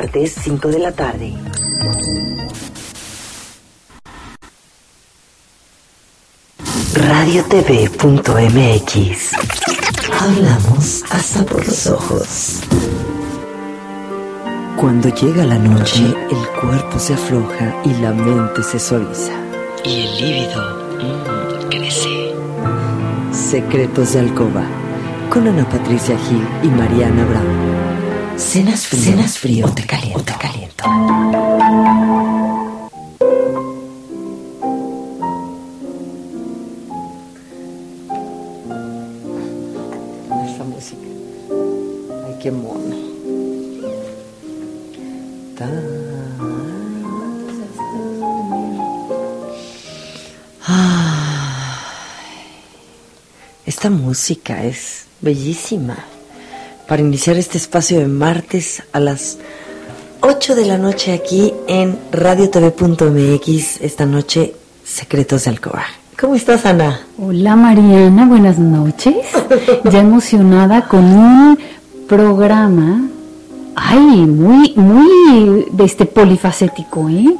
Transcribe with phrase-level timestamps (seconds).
[0.00, 1.34] Martes 5 de la tarde.
[6.94, 8.00] RadioTV.mx
[10.18, 12.60] Hablamos hasta por los ojos.
[14.78, 19.34] Cuando llega la noche, el cuerpo se afloja y la mente se suaviza.
[19.84, 20.62] Y el líbido
[20.96, 22.32] mm, crece.
[23.34, 24.64] Secretos de Alcoba,
[25.28, 27.79] con Ana Patricia Gil y Mariana Brown.
[28.40, 30.18] Cenas frío, Cenas frío o te caliento.
[30.18, 30.84] O te caliento.
[40.46, 41.06] Esa música.
[42.26, 42.96] Ay, qué mono.
[53.66, 55.96] Esta música es bellísima
[56.90, 59.38] para iniciar este espacio de martes a las
[60.22, 63.80] 8 de la noche aquí en radiotv.mx.
[63.80, 65.84] Esta noche, Secretos de Alcoba.
[66.18, 67.00] ¿Cómo estás, Ana?
[67.16, 69.14] Hola Mariana, buenas noches.
[69.84, 71.58] Ya emocionada con un
[72.08, 73.08] programa,
[73.76, 77.36] ay, muy, muy este polifacético, ¿eh?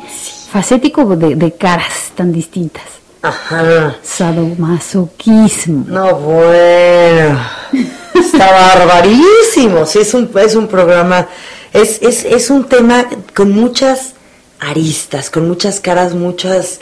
[0.48, 2.84] Facético de, de caras tan distintas.
[3.22, 3.96] Ajá.
[4.00, 5.86] Sadomasoquismo.
[5.88, 7.40] No, bueno.
[8.14, 9.86] Está barbarísimo.
[9.86, 11.28] Sí, es un, es un programa,
[11.72, 14.14] es, es, es un tema con muchas
[14.60, 16.80] aristas, con muchas caras, muchas,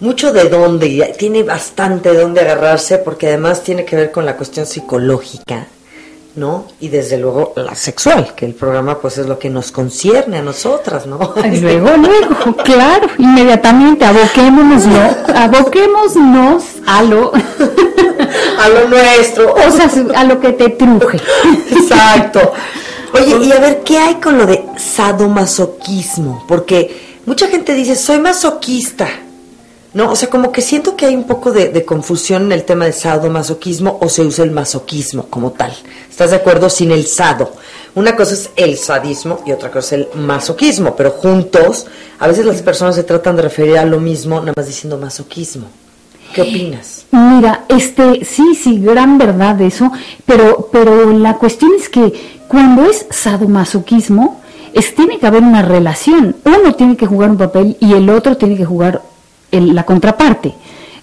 [0.00, 0.86] mucho de dónde.
[0.88, 5.66] y Tiene bastante de dónde agarrarse porque además tiene que ver con la cuestión psicológica,
[6.36, 6.66] ¿no?
[6.80, 10.42] Y desde luego la sexual, que el programa pues es lo que nos concierne a
[10.42, 11.34] nosotras, ¿no?
[11.42, 14.84] Ay, Luego, luego, claro, inmediatamente, aboquémonos,
[15.34, 17.32] aboquémonos a lo,
[18.58, 19.54] a lo nuestro.
[19.54, 21.18] o sea, a lo que te truje.
[21.70, 22.52] Exacto.
[23.14, 26.44] Oye, y a ver, ¿qué hay con lo de sadomasoquismo?
[26.46, 29.08] Porque mucha gente dice, soy masoquista.
[29.94, 32.64] No, o sea, como que siento que hay un poco de, de confusión en el
[32.64, 35.74] tema de sadomasoquismo o se usa el masoquismo como tal.
[36.10, 36.68] ¿Estás de acuerdo?
[36.68, 37.52] Sin el sado.
[37.94, 41.86] Una cosa es el sadismo y otra cosa es el masoquismo, pero juntos
[42.18, 45.68] a veces las personas se tratan de referir a lo mismo nada más diciendo masoquismo.
[46.44, 47.04] ¿Qué opinas?
[47.10, 49.90] Mira, este, sí, sí, gran verdad eso,
[50.26, 54.40] pero, pero la cuestión es que cuando es sadomasoquismo,
[54.72, 56.36] es, tiene que haber una relación.
[56.44, 59.02] Uno tiene que jugar un papel y el otro tiene que jugar
[59.50, 60.54] el- la contraparte.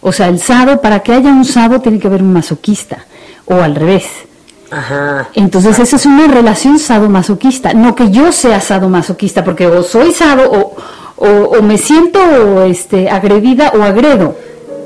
[0.01, 3.05] O sea, el sado, para que haya un sado tiene que haber un masoquista,
[3.45, 4.05] o al revés.
[4.69, 5.29] Ajá.
[5.33, 10.51] Entonces esa es una relación sadomasoquista, no que yo sea sadomasoquista, porque o soy sado
[10.51, 10.75] o,
[11.17, 14.35] o, o me siento este, agredida o agredo.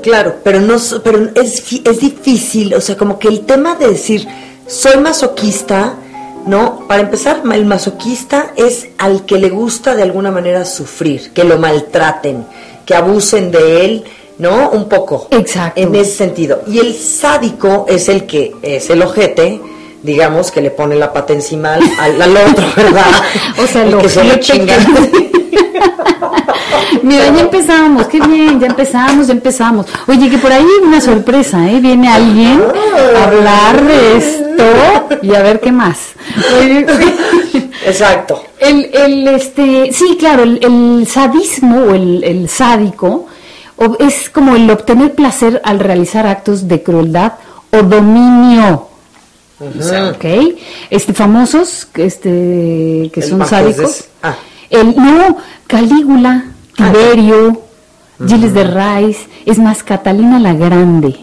[0.02, 4.26] Claro, pero no, pero es, es difícil, o sea, como que el tema de decir
[4.66, 5.94] soy masoquista,
[6.46, 6.86] ¿no?
[6.88, 11.58] Para empezar, el masoquista es al que le gusta de alguna manera sufrir, que lo
[11.58, 12.46] maltraten,
[12.86, 14.04] que abusen de él,
[14.38, 14.70] ¿no?
[14.70, 15.28] Un poco.
[15.30, 15.80] Exacto.
[15.80, 16.62] En ese sentido.
[16.66, 19.60] Y el sádico es el que es el ojete,
[20.02, 23.04] digamos, que le pone la pata encima al, al- otro, ¿verdad?
[23.62, 24.76] O sea, el que se lo chinga.
[27.02, 29.86] Mira, ya empezamos, qué bien, ya empezamos, ya empezamos.
[30.06, 31.80] Oye, que por ahí hay una sorpresa, ¿eh?
[31.80, 32.62] Viene alguien
[33.16, 34.64] a hablar de esto
[35.22, 35.98] y a ver qué más.
[37.86, 38.44] Exacto.
[38.58, 43.26] El, el, este, sí, claro, el, el sadismo o el, el sádico
[43.98, 47.32] es como el obtener placer al realizar actos de crueldad
[47.72, 48.88] o dominio.
[49.60, 50.24] ¿Ok?
[50.90, 54.04] Este, famosos este, que El son sádicos.
[54.22, 54.34] ah.
[54.70, 55.36] El, no,
[55.66, 56.44] Calígula,
[56.84, 57.60] Tiberio,
[58.26, 61.16] Gilles de Rais, es más, Catalina la Grande.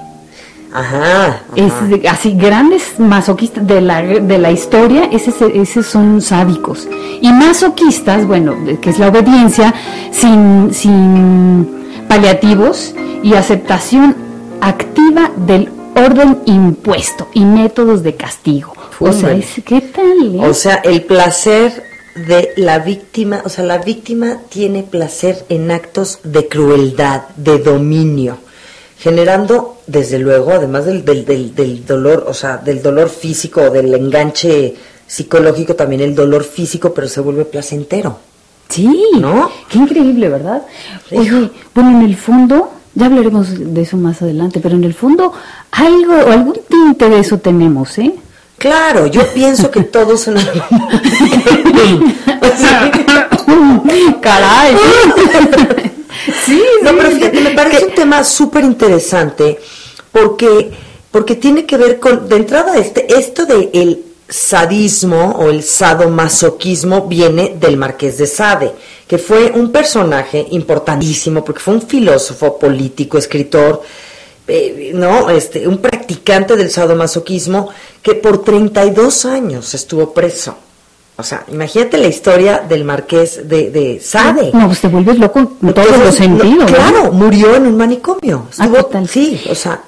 [0.74, 1.42] Ajá.
[1.56, 6.88] Es de- así, grandes masoquistas de la, de la historia, esos, esos son sádicos.
[7.22, 9.74] Y masoquistas, bueno, que es la obediencia
[10.12, 11.68] sin, sin
[12.08, 12.94] paliativos
[13.24, 14.16] y aceptación
[14.62, 18.74] activa del orden impuesto y métodos de castigo.
[19.00, 20.36] O sea, es, ¿qué tal?
[20.36, 20.40] eh?
[20.48, 21.84] O sea, el placer
[22.26, 28.38] de la víctima, o sea, la víctima tiene placer en actos de crueldad, de dominio,
[28.98, 33.94] generando, desde luego, además del, del, del, del dolor, o sea, del dolor físico, del
[33.94, 34.76] enganche
[35.06, 38.20] psicológico, también el dolor físico, pero se vuelve placentero.
[38.70, 39.50] Sí, ¿No?
[39.70, 40.64] Qué increíble, ¿verdad?
[41.12, 45.32] Oye, bueno, en el fondo, ya hablaremos de eso más adelante, pero en el fondo
[45.72, 48.14] algo, algún tinte de eso tenemos, ¿eh?
[48.58, 50.62] Claro, yo pienso que todos en algún
[54.22, 54.76] Caray.
[56.46, 59.60] sí, No, pero fíjate, me parece que- un tema súper interesante
[60.12, 60.72] porque,
[61.12, 67.08] porque tiene que ver con, de entrada, este, esto de el sadismo o el sadomasoquismo
[67.08, 68.74] viene del Marqués de Sade,
[69.08, 73.82] que fue un personaje importantísimo porque fue un filósofo, político, escritor,
[74.48, 77.70] eh, no, este, un practicante del sadomasoquismo
[78.02, 80.56] que por 32 años estuvo preso.
[81.20, 84.52] O sea, imagínate la historia del marqués de, de Sade.
[84.54, 86.72] No, pues te vuelves loco en todos Entonces, los sentidos.
[86.72, 88.46] claro, murió en un manicomio.
[88.60, 89.08] Ah, Estuvo- ¿qué tal?
[89.10, 89.82] Sí, o sea,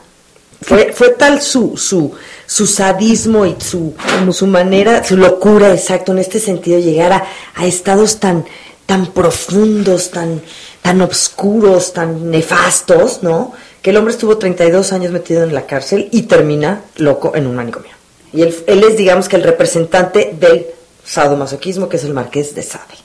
[0.61, 2.11] fue, fue tal su, su,
[2.47, 3.93] su sadismo y su,
[4.31, 7.23] su manera, su locura, exacto, en este sentido, llegar a,
[7.55, 8.43] a estados tan,
[8.87, 10.41] tan profundos, tan,
[10.81, 13.53] tan oscuros, tan nefastos, ¿no?
[13.81, 17.55] Que el hombre estuvo 32 años metido en la cárcel y termina loco en un
[17.55, 17.91] manicomio.
[18.33, 20.65] Y él, él es, digamos que, el representante del
[21.03, 22.95] sadomasoquismo, que es el marqués de Sade.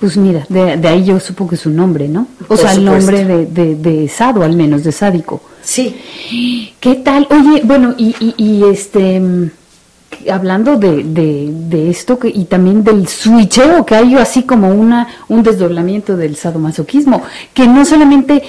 [0.00, 2.26] Pues mira, de, de ahí yo supo que su nombre, ¿no?
[2.42, 5.40] O Por sea, el nombre de, de, de sado, al menos, de sádico.
[5.62, 7.26] Sí, ¿Qué tal?
[7.30, 9.50] Oye, bueno, y, y, y este, mm,
[10.30, 15.42] hablando de, de, esto que, y también del switcheo, que hay así como una, un
[15.42, 17.22] desdoblamiento del sadomasoquismo,
[17.52, 18.42] que no solamente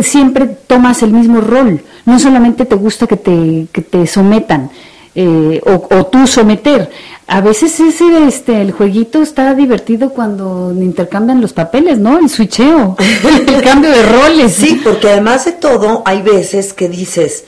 [0.00, 4.70] siempre tomas el mismo rol, no solamente te gusta que te, que te sometan.
[5.18, 6.90] eh, o, o tú someter.
[7.26, 12.18] A veces ese, este, el jueguito está divertido cuando intercambian los papeles, ¿no?
[12.18, 12.96] El switcheo,
[13.48, 14.52] el cambio de roles.
[14.52, 17.44] Sí, porque además de todo, hay veces que dices,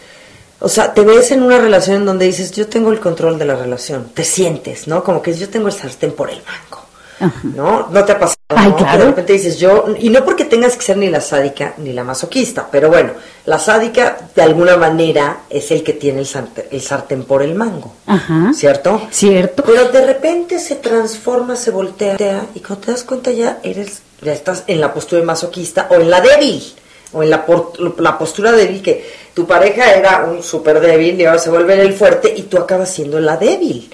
[0.60, 3.44] o sea, te ves en una relación en donde dices, yo tengo el control de
[3.44, 5.04] la relación, te sientes, ¿no?
[5.04, 6.84] Como que yo tengo el sartén por el mango,
[7.20, 7.40] Ajá.
[7.44, 7.88] ¿no?
[7.90, 8.76] No te ha pasado, Ay, ¿no?
[8.76, 8.98] claro.
[8.98, 12.02] De repente dices, yo, y no porque tengas que ser ni la sádica ni la
[12.02, 13.12] masoquista, pero bueno,
[13.46, 17.54] la sádica de alguna manera es el que tiene el sartén, el sartén por el
[17.54, 18.52] mango, Ajá.
[18.52, 19.02] ¿cierto?
[19.12, 19.62] Cierto.
[19.64, 24.32] Pero de repente se transforma, se voltea y cuando te das cuenta ya eres, ya
[24.32, 26.60] estás en la postura masoquista o en la débil,
[27.12, 31.24] o en la, por- la postura débil que tu pareja era un súper débil y
[31.24, 33.90] ahora se vuelve el fuerte y tú acabas siendo la débil,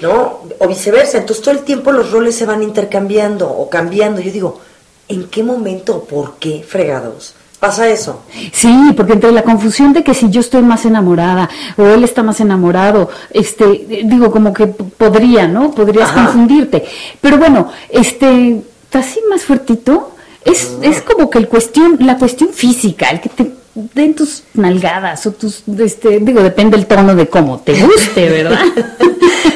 [0.00, 0.40] ¿no?
[0.58, 4.20] O viceversa, entonces todo el tiempo los roles se van intercambiando o cambiando.
[4.20, 4.60] Yo digo,
[5.08, 8.22] ¿en qué momento o por qué fregados pasa eso?
[8.52, 12.22] Sí, porque entre la confusión de que si yo estoy más enamorada o él está
[12.22, 15.70] más enamorado, este, digo como que podría, ¿no?
[15.70, 16.24] Podrías Ajá.
[16.24, 16.84] confundirte.
[17.20, 18.60] Pero bueno, este,
[18.92, 20.12] así más fuertito,
[20.46, 25.26] es, es como que el cuestión, la cuestión física, el que te den tus nalgadas
[25.26, 28.64] o tus, este, digo, depende el tono de cómo te guste, ¿verdad?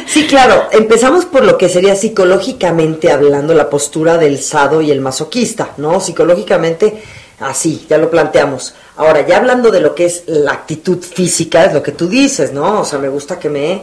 [0.07, 5.01] Sí, claro, empezamos por lo que sería psicológicamente hablando la postura del sado y el
[5.01, 6.01] masoquista, ¿no?
[6.01, 7.01] Psicológicamente,
[7.39, 8.75] así, ya lo planteamos.
[8.97, 12.53] Ahora, ya hablando de lo que es la actitud física, es lo que tú dices,
[12.53, 12.81] ¿no?
[12.81, 13.83] O sea, me gusta que me,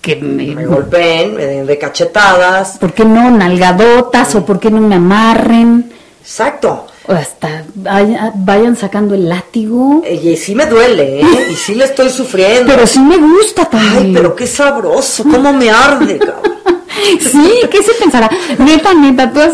[0.00, 2.78] que me, me golpeen, me den de cachetadas.
[2.78, 5.92] ¿Por qué no nalgadotas o por qué no me amarren?
[6.24, 6.86] Exacto.
[7.06, 10.02] Hasta vaya- vayan sacando el látigo.
[10.10, 11.26] Y sí me duele, ¿eh?
[11.50, 12.72] Y sí le estoy sufriendo.
[12.72, 14.06] Pero sí me gusta también.
[14.06, 16.54] Ay, pero qué sabroso, cómo me arde, cabrón.
[17.30, 18.28] Sí, ¿qué se pensará?
[18.58, 19.52] Neta, neta, tú has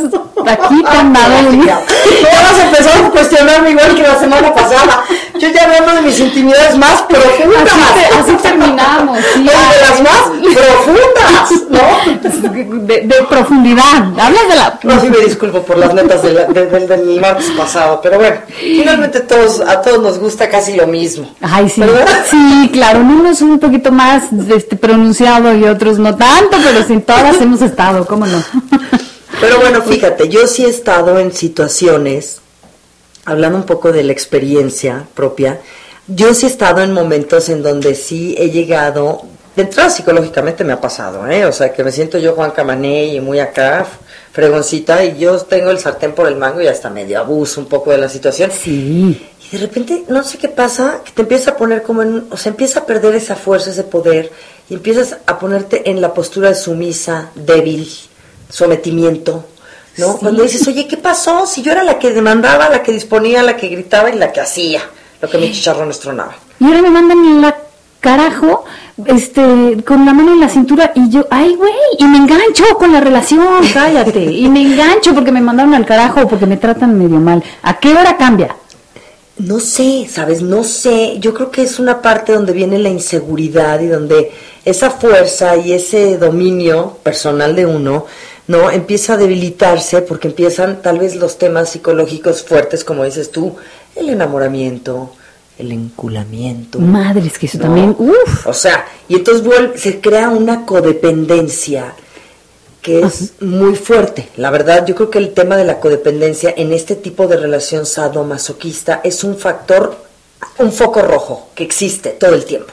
[0.52, 5.04] aquí te han dado un- vas a cuestionarme igual que la semana pasada.
[5.38, 7.62] Yo ya hablando de mis intimidades más profundas.
[7.72, 9.46] Así, te- así terminamos, sí.
[9.46, 10.20] Pero de las más
[10.54, 12.80] profundas, ¿no?
[12.86, 13.96] De, de profundidad.
[14.18, 14.78] Hablas de la.
[14.82, 18.18] No, sí me disculpo por las netas de la- de- del- del martes pasado, pero
[18.18, 21.28] bueno, finalmente todos, a todos nos gusta casi lo mismo.
[21.40, 21.80] Ay, sí.
[21.80, 22.06] ¿Verdad?
[22.30, 24.24] Sí, claro, unos un poquito más
[24.54, 28.42] este, pronunciado y otros no tanto, pero sin todas hemos estado, ¿cómo no?
[29.40, 32.40] Pero bueno, fíjate, yo sí he estado en situaciones,
[33.24, 35.60] hablando un poco de la experiencia propia,
[36.06, 39.22] yo sí he estado en momentos en donde sí he llegado,
[39.56, 41.46] de entrada psicológicamente me ha pasado, ¿eh?
[41.46, 43.86] O sea, que me siento yo Juan Camané y muy acá,
[44.32, 47.90] fregoncita, y yo tengo el sartén por el mango y hasta medio abuso un poco
[47.92, 48.50] de la situación.
[48.50, 49.28] Sí.
[49.40, 52.36] Y de repente, no sé qué pasa, que te empieza a poner como en, o
[52.36, 54.30] sea, empieza a perder esa fuerza, ese poder,
[54.70, 57.86] y empiezas a ponerte en la postura de sumisa, débil,
[58.48, 59.44] sometimiento,
[59.98, 60.12] ¿no?
[60.12, 60.18] Sí.
[60.20, 61.46] Cuando dices, oye, ¿qué pasó?
[61.46, 64.40] Si yo era la que demandaba, la que disponía, la que gritaba y la que
[64.40, 64.80] hacía
[65.20, 66.34] lo que mis chicharrones tronaban.
[66.58, 67.56] Y ahora me mandan la
[68.00, 68.64] carajo,
[69.04, 69.42] este,
[69.84, 73.00] con la mano en la cintura y yo, ay, güey, y me engancho con la
[73.00, 77.18] relación, cállate, y me engancho porque me mandaron al carajo o porque me tratan medio
[77.18, 77.42] mal.
[77.62, 78.56] ¿A qué hora cambia?
[79.38, 80.42] No sé, ¿sabes?
[80.42, 81.16] No sé.
[81.18, 84.32] Yo creo que es una parte donde viene la inseguridad y donde
[84.64, 88.06] esa fuerza y ese dominio personal de uno,
[88.46, 88.70] ¿no?
[88.70, 93.56] Empieza a debilitarse porque empiezan tal vez los temas psicológicos fuertes, como dices tú,
[93.96, 95.12] el enamoramiento,
[95.58, 96.78] el enculamiento.
[96.78, 97.64] Madres, que eso ¿no?
[97.64, 98.46] también, uff.
[98.46, 101.94] O sea, y entonces se crea una codependencia
[102.82, 104.30] que es muy fuerte.
[104.36, 107.84] La verdad, yo creo que el tema de la codependencia en este tipo de relación
[107.84, 109.96] sadomasoquista es un factor,
[110.58, 112.72] un foco rojo que existe todo el tiempo.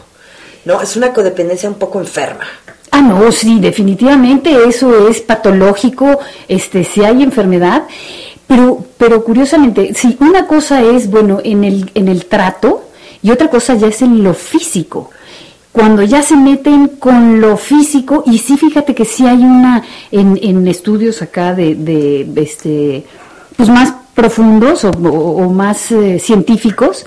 [0.67, 0.81] ¿No?
[0.81, 2.43] Es una codependencia un poco enferma.
[2.91, 6.19] Ah, no, sí, definitivamente eso es patológico,
[6.50, 7.83] este, si hay enfermedad,
[8.47, 12.83] pero, pero curiosamente, si una cosa es, bueno, en el, en el trato
[13.24, 15.09] y otra cosa ya es en lo físico.
[15.71, 20.38] Cuando ya se meten con lo físico, y sí, fíjate que sí hay una, en,
[20.41, 23.05] en estudios acá de, de, este,
[23.55, 27.05] pues más profundos o más eh, científicos,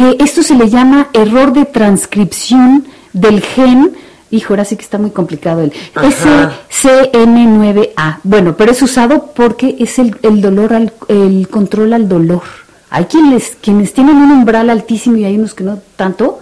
[0.00, 3.94] que esto se le llama error de transcripción del gen,
[4.30, 6.54] hijo, ahora sí que está muy complicado el Ajá.
[6.70, 8.20] SCN9A.
[8.22, 12.44] Bueno, pero es usado porque es el, el dolor, al, el control al dolor.
[12.88, 16.40] Hay quienes, quienes tienen un umbral altísimo y hay unos que no tanto,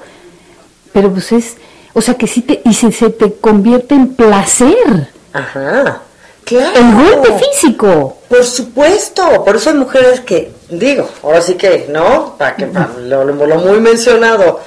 [0.93, 1.57] pero pues es,
[1.95, 6.03] o sea que sí te, y se, se te convierte en placer, Ajá.
[6.49, 6.79] Claro.
[6.79, 8.17] el golpe físico.
[8.29, 12.35] Por supuesto, por eso hay mujeres que, digo, ahora sí que, ¿no?
[12.39, 14.61] Para que para lo, lo- lo muy mencionado,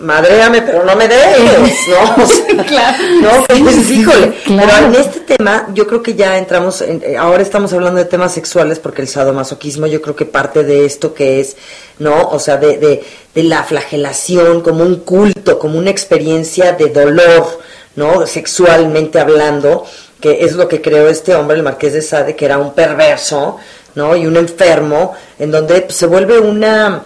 [0.00, 2.22] madréame, pero no me dejes, ¿no?
[2.24, 2.96] O sea, Claro.
[3.20, 4.32] No, Sí, pues sí, híjole.
[4.44, 4.68] claro.
[4.74, 8.04] Pero en este tema, yo creo que ya entramos, en- eh, ahora estamos hablando de
[8.06, 11.56] temas sexuales, porque el sadomasoquismo yo creo que parte de esto que es,
[11.98, 12.28] ¿no?
[12.30, 13.04] O sea, de, de,
[13.34, 17.60] de la flagelación como un culto, como una experiencia de dolor,
[17.96, 18.26] ¿no?
[18.26, 19.84] Sexualmente hablando,
[20.24, 23.58] que es lo que creó este hombre, el marqués de Sade, que era un perverso,
[23.94, 24.16] ¿no?
[24.16, 27.04] Y un enfermo, en donde pues, se vuelve una,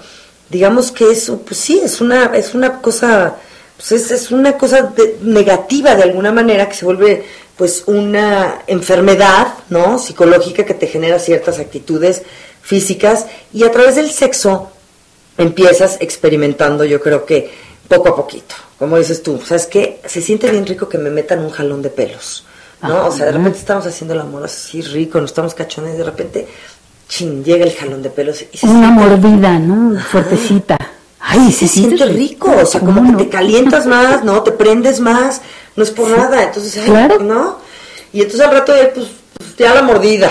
[0.48, 3.34] digamos que es, pues sí, es una, es una cosa,
[3.76, 7.24] pues es, es una cosa de- negativa de alguna manera que se vuelve
[7.56, 9.98] pues una enfermedad, ¿no?
[9.98, 12.22] Psicológica que te genera ciertas actitudes
[12.62, 14.70] físicas y a través del sexo
[15.36, 17.50] empiezas experimentando, yo creo que
[17.88, 18.54] poco a poquito.
[18.78, 20.00] Como dices tú, ¿sabes qué?
[20.06, 22.44] Se siente bien rico que me metan un jalón de pelos,
[22.82, 23.06] ¿no?
[23.06, 26.04] O sea, de repente estamos haciendo el amor así rico, nos estamos cachones y de
[26.04, 26.48] repente,
[27.08, 30.00] chin, llega el jalón de pelos y se Una siente- mordida, ¿no?
[30.00, 30.76] Fuertecita.
[31.20, 34.42] Ay, se siente rico, o sea, ¿Cómo como que te calientas más, ¿no?
[34.42, 35.40] Te prendes más,
[35.76, 37.18] no es por nada, entonces, ay, Claro.
[37.20, 37.58] ¿no?
[38.12, 40.30] Y entonces al rato ya, pues, pues, ya la mordida,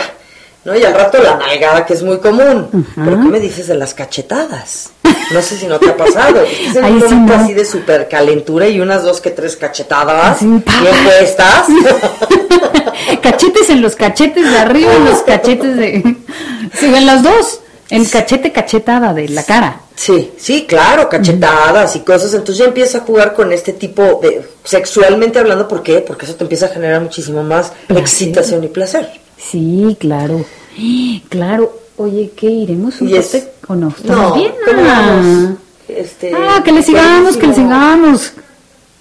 [0.66, 0.76] ¿no?
[0.76, 2.86] Y al rato la nalgada, que es muy común.
[2.96, 4.92] Pero ¿qué me dices de las cachetadas?
[5.32, 6.42] No sé si no te ha pasado.
[6.42, 7.44] Es en Ahí un sí momento no.
[7.44, 10.62] así de super calentura y unas dos que tres cachetadas, bien
[11.04, 11.66] puestas.
[13.22, 16.16] cachetes en los cachetes de arriba y los cachetes de...
[16.74, 17.62] Sí, en las dos.
[17.90, 19.80] El cachete cachetada de la cara.
[19.96, 22.34] Sí, sí, claro, cachetadas y cosas.
[22.34, 26.00] Entonces ya empieza a jugar con este tipo de, sexualmente hablando, ¿por qué?
[26.02, 28.02] Porque eso te empieza a generar muchísimo más Placer.
[28.04, 29.10] excitación y placer.
[29.38, 30.46] Sí, claro.
[31.30, 31.74] Claro.
[31.98, 33.88] Oye, ¿qué iremos un Y es- corte o no?
[33.90, 34.50] ¿Estamos No,
[34.90, 35.54] Ah.
[35.88, 38.34] Este, Ah, que le sigamos, que le sigamos.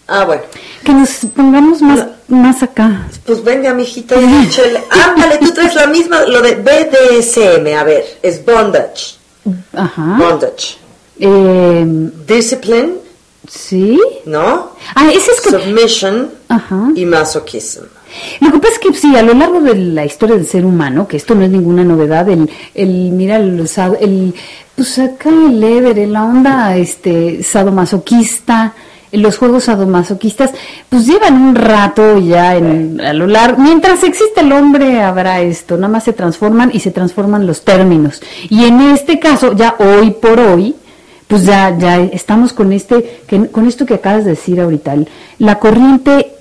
[0.09, 0.43] Ah, bueno.
[0.85, 3.09] Que nos pongamos más, más acá.
[3.27, 4.83] Pues venga, mijita, échale.
[4.91, 9.17] Ándale, tú traes la misma, lo de BDSM, a ver, es bondage.
[9.75, 10.17] Ajá.
[10.19, 10.77] Bondage.
[11.19, 11.85] Eh,
[12.27, 12.95] Discipline,
[13.49, 14.01] sí.
[14.25, 14.73] ¿no?
[14.95, 15.51] Ah, ese es que...
[15.51, 16.89] Submission Ajá.
[16.95, 17.85] y masochism.
[18.41, 21.07] Lo que pasa es que sí, a lo largo de la historia del ser humano,
[21.07, 23.69] que esto no es ninguna novedad, el, el mira, el,
[24.01, 24.35] el
[24.75, 28.75] pues acá el Eder, la onda este sadomasoquista,
[29.13, 30.51] los juegos sadomasoquistas,
[30.89, 35.77] pues llevan un rato ya en, a lo largo, mientras existe el hombre habrá esto,
[35.77, 38.21] nada más se transforman y se transforman los términos.
[38.49, 40.75] Y en este caso, ya hoy por hoy,
[41.29, 44.95] pues ya, ya estamos con este, que- con esto que acabas de decir ahorita,
[45.39, 46.33] la corriente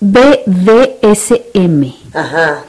[0.00, 1.94] BDSM.
[2.12, 2.64] Ajá.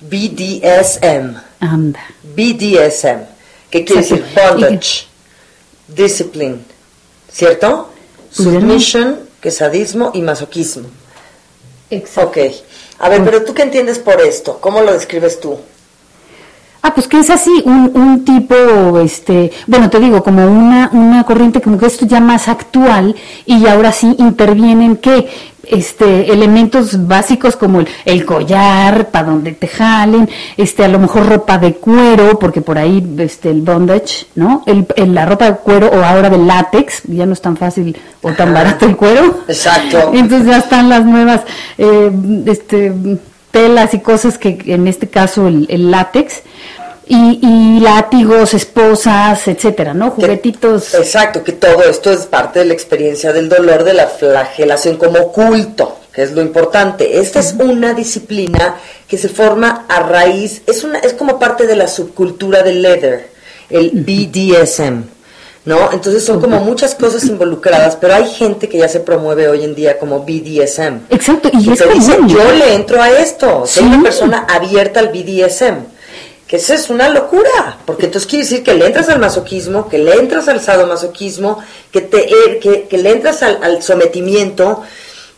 [0.00, 1.36] BDSM.
[1.60, 2.00] Anda.
[2.34, 3.20] BDSM.
[3.70, 4.24] ¿Qué quiere decir?
[4.34, 5.06] Bondage.
[5.88, 6.64] Discipline.
[7.30, 7.90] ¿Cierto?
[8.36, 10.88] Pudiera- Submission, que es sadismo y masoquismo.
[11.90, 12.28] Exacto.
[12.28, 12.38] Ok.
[12.98, 14.58] A ver, pero tú qué entiendes por esto?
[14.60, 15.58] ¿Cómo lo describes tú?
[16.84, 21.22] Ah, pues que es así, un, un tipo, este, bueno, te digo, como una, una
[21.22, 23.14] corriente como que esto ya más actual
[23.46, 25.28] y ahora sí intervienen que
[25.64, 31.28] este elementos básicos como el, el collar para donde te jalen, este a lo mejor
[31.28, 34.64] ropa de cuero, porque por ahí este el bondage, ¿no?
[34.66, 37.96] El, el- la ropa de cuero o ahora de látex, ya no es tan fácil
[38.22, 39.42] o tan barato el cuero.
[39.46, 40.10] Exacto.
[40.14, 41.42] Entonces ya están las nuevas
[41.78, 42.10] eh,
[42.46, 42.92] este,
[43.52, 46.42] telas y cosas que en este caso el, el látex
[47.06, 50.10] y, y látigos, esposas, etcétera, ¿no?
[50.10, 50.94] Juguetitos.
[50.94, 55.30] Exacto, que todo esto es parte de la experiencia del dolor, de la flagelación como
[55.32, 57.18] culto, que es lo importante.
[57.20, 61.76] Esta es una disciplina que se forma a raíz, es, una, es como parte de
[61.76, 63.28] la subcultura del leather,
[63.68, 65.02] el BDSM.
[65.64, 65.92] ¿No?
[65.92, 69.76] Entonces son como muchas cosas involucradas, pero hay gente que ya se promueve hoy en
[69.76, 71.02] día como BDSM.
[71.10, 73.88] Exacto, y que es dice, yo le entro a esto, soy Sí.
[73.88, 75.84] una persona abierta al BDSM.
[76.48, 79.98] Que eso es una locura, porque entonces quiere decir que le entras al masoquismo, que
[79.98, 81.60] le entras al sadomasoquismo,
[81.92, 84.82] que, te, eh, que, que le entras al, al sometimiento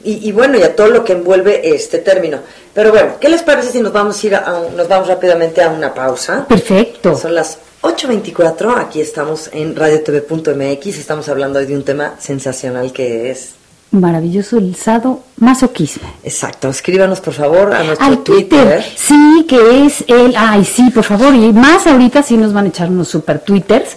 [0.04, 2.38] y, y bueno, y a todo lo que envuelve este término.
[2.72, 5.62] Pero bueno, ¿qué les parece si nos vamos a ir a, un- nos vamos rápidamente
[5.62, 6.44] a una pausa?
[6.48, 7.16] Perfecto.
[7.16, 13.30] Son las 8.24, aquí estamos en radiotv.mx, estamos hablando hoy de un tema sensacional que
[13.30, 13.50] es...
[13.90, 16.08] Maravilloso el sadomasoquismo.
[16.24, 18.84] Exacto, escríbanos por favor a nuestro Al Twitter, Twitter.
[18.96, 22.68] sí, que es el, ay, sí, por favor, y más ahorita sí nos van a
[22.68, 23.90] echar unos super twitters,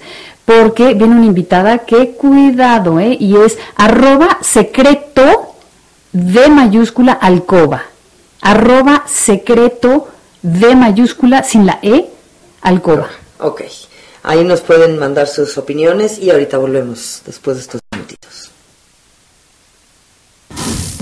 [0.45, 3.17] porque viene una invitada que cuidado, ¿eh?
[3.19, 5.46] Y es arroba secreto
[6.11, 7.83] de mayúscula alcoba,
[8.41, 10.09] arroba secreto
[10.41, 12.09] de mayúscula sin la E,
[12.61, 13.09] alcoba.
[13.39, 13.61] Ok,
[14.23, 18.51] ahí nos pueden mandar sus opiniones y ahorita volvemos después de estos minutitos.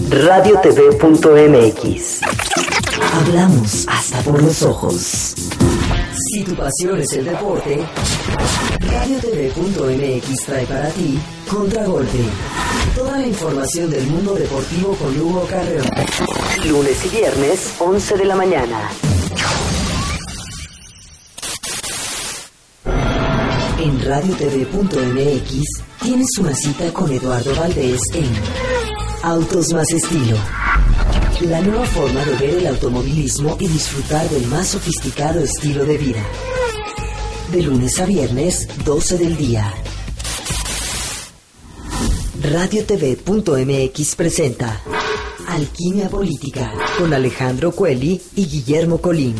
[0.10, 2.22] radiotv.mx.
[3.14, 5.36] Hablamos hasta por los ojos.
[6.36, 7.82] Si tu pasión es el deporte,
[8.82, 11.18] radiotv.mx trae para ti
[11.50, 12.26] Contragolpe.
[12.94, 15.88] Toda la información del mundo deportivo con Hugo Carreón.
[16.66, 18.90] Lunes y viernes, 11 de la mañana.
[23.80, 28.30] En radiotv.mx tienes una cita con Eduardo Valdés en
[29.24, 30.36] Autos más estilo.
[31.42, 36.24] La nueva forma de ver el automovilismo y disfrutar del más sofisticado estilo de vida.
[37.52, 39.74] De lunes a viernes, 12 del día.
[42.42, 44.82] RadioTV.mx presenta
[45.50, 49.36] Alquimia Política con Alejandro Cueli y Guillermo Colín.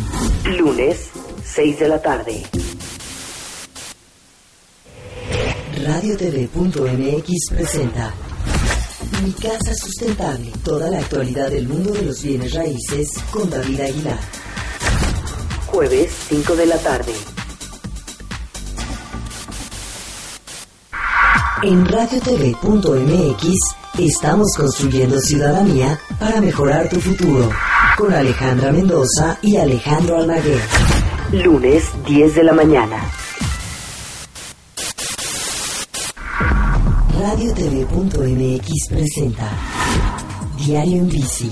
[0.58, 1.10] Lunes,
[1.46, 2.44] 6 de la tarde.
[5.82, 8.14] RadioTV.mx presenta
[9.24, 10.52] Mi Casa Sustentable.
[10.64, 14.20] Toda la actualidad del mundo de los bienes raíces con David Aguilar.
[15.68, 17.14] Jueves, 5 de la tarde.
[21.64, 23.44] En radiotv.mx
[23.98, 27.50] estamos construyendo ciudadanía para mejorar tu futuro.
[27.98, 30.62] Con Alejandra Mendoza y Alejandro Almaguer.
[31.32, 33.10] Lunes, 10 de la mañana.
[37.26, 39.50] RadioTV.mx presenta
[40.64, 41.52] Diario en Bici.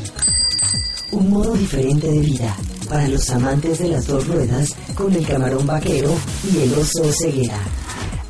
[1.14, 2.56] Un modo diferente de vida
[2.88, 6.12] para los amantes de las dos ruedas con el camarón vaquero
[6.54, 7.58] y el oso ceguera.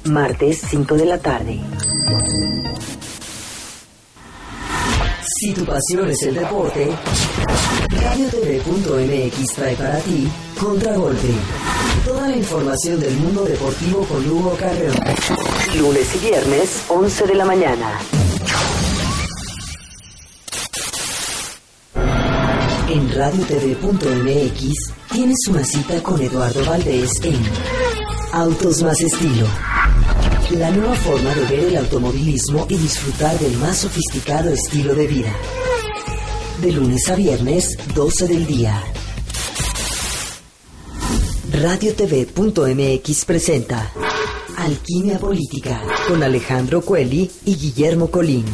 [0.06, 1.60] Martes 5 de la tarde.
[5.38, 6.89] Si tu pasión es el deporte,
[7.89, 11.34] RadioTV.mx trae para ti Contragolpe.
[12.06, 14.95] Toda la información del mundo deportivo con Hugo Carreón.
[15.77, 17.99] Lunes y viernes, 11 de la mañana.
[22.89, 27.41] En radiotv.mx tienes una cita con Eduardo Valdés en
[28.33, 29.47] Autos más estilo.
[30.51, 35.33] La nueva forma de ver el automovilismo y disfrutar del más sofisticado estilo de vida.
[36.62, 38.83] De lunes a viernes, 12 del día.
[41.51, 43.91] RadioTV.mx presenta
[44.63, 48.45] Alquimia Política con Alejandro Cueli y Guillermo Colín.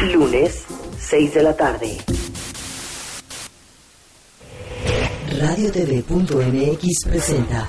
[0.00, 0.62] Lunes,
[0.98, 1.98] 6 de la tarde.
[5.38, 7.68] RadioTV.mx presenta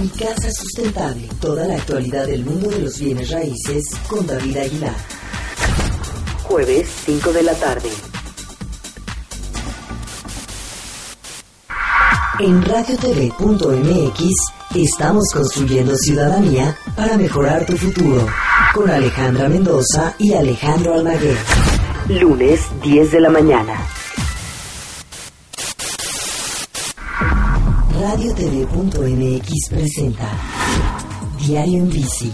[0.00, 1.28] Mi Casa Sustentable.
[1.40, 4.96] Toda la actualidad del mundo de los bienes raíces con David Aguilar.
[6.42, 8.09] Jueves, 5 de la tarde.
[12.42, 14.34] En radiotv.mx
[14.74, 18.26] estamos construyendo ciudadanía para mejorar tu futuro.
[18.74, 21.36] Con Alejandra Mendoza y Alejandro Almaguer.
[22.08, 23.74] Lunes, 10 de la mañana.
[28.00, 30.30] RadioTV.mx presenta
[31.46, 32.32] Diario en Bici.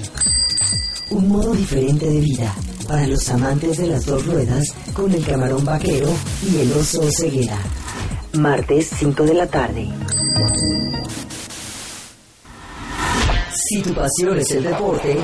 [1.11, 2.55] Un modo diferente de vida
[2.87, 6.09] para los amantes de las dos ruedas con el camarón vaquero
[6.49, 7.59] y el oso ceguera.
[8.39, 9.89] Martes 5 de la tarde.
[13.53, 15.17] Si tu pasión es el deporte,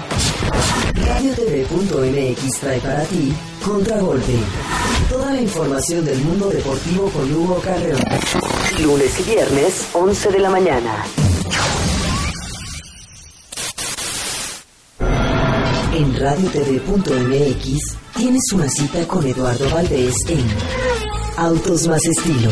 [0.94, 3.32] RadioTV.mx trae para ti
[3.64, 4.36] Contragolpe.
[5.10, 8.00] Toda la información del mundo deportivo con Hugo Carreón.
[8.82, 11.04] Lunes y viernes, 11 de la mañana.
[15.94, 20.44] En radiotv.mx tienes una cita con Eduardo Valdés en
[21.36, 22.50] Autos más estilo.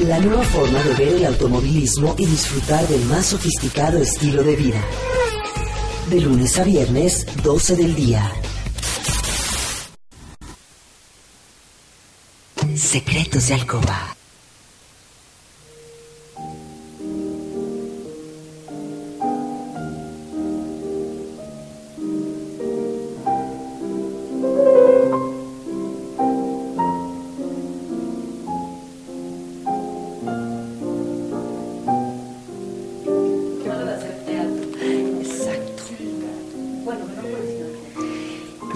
[0.00, 4.84] La nueva forma de ver el automovilismo y disfrutar del más sofisticado estilo de vida.
[6.10, 8.30] De lunes a viernes, 12 del día.
[12.74, 14.15] Secretos de Alcoba.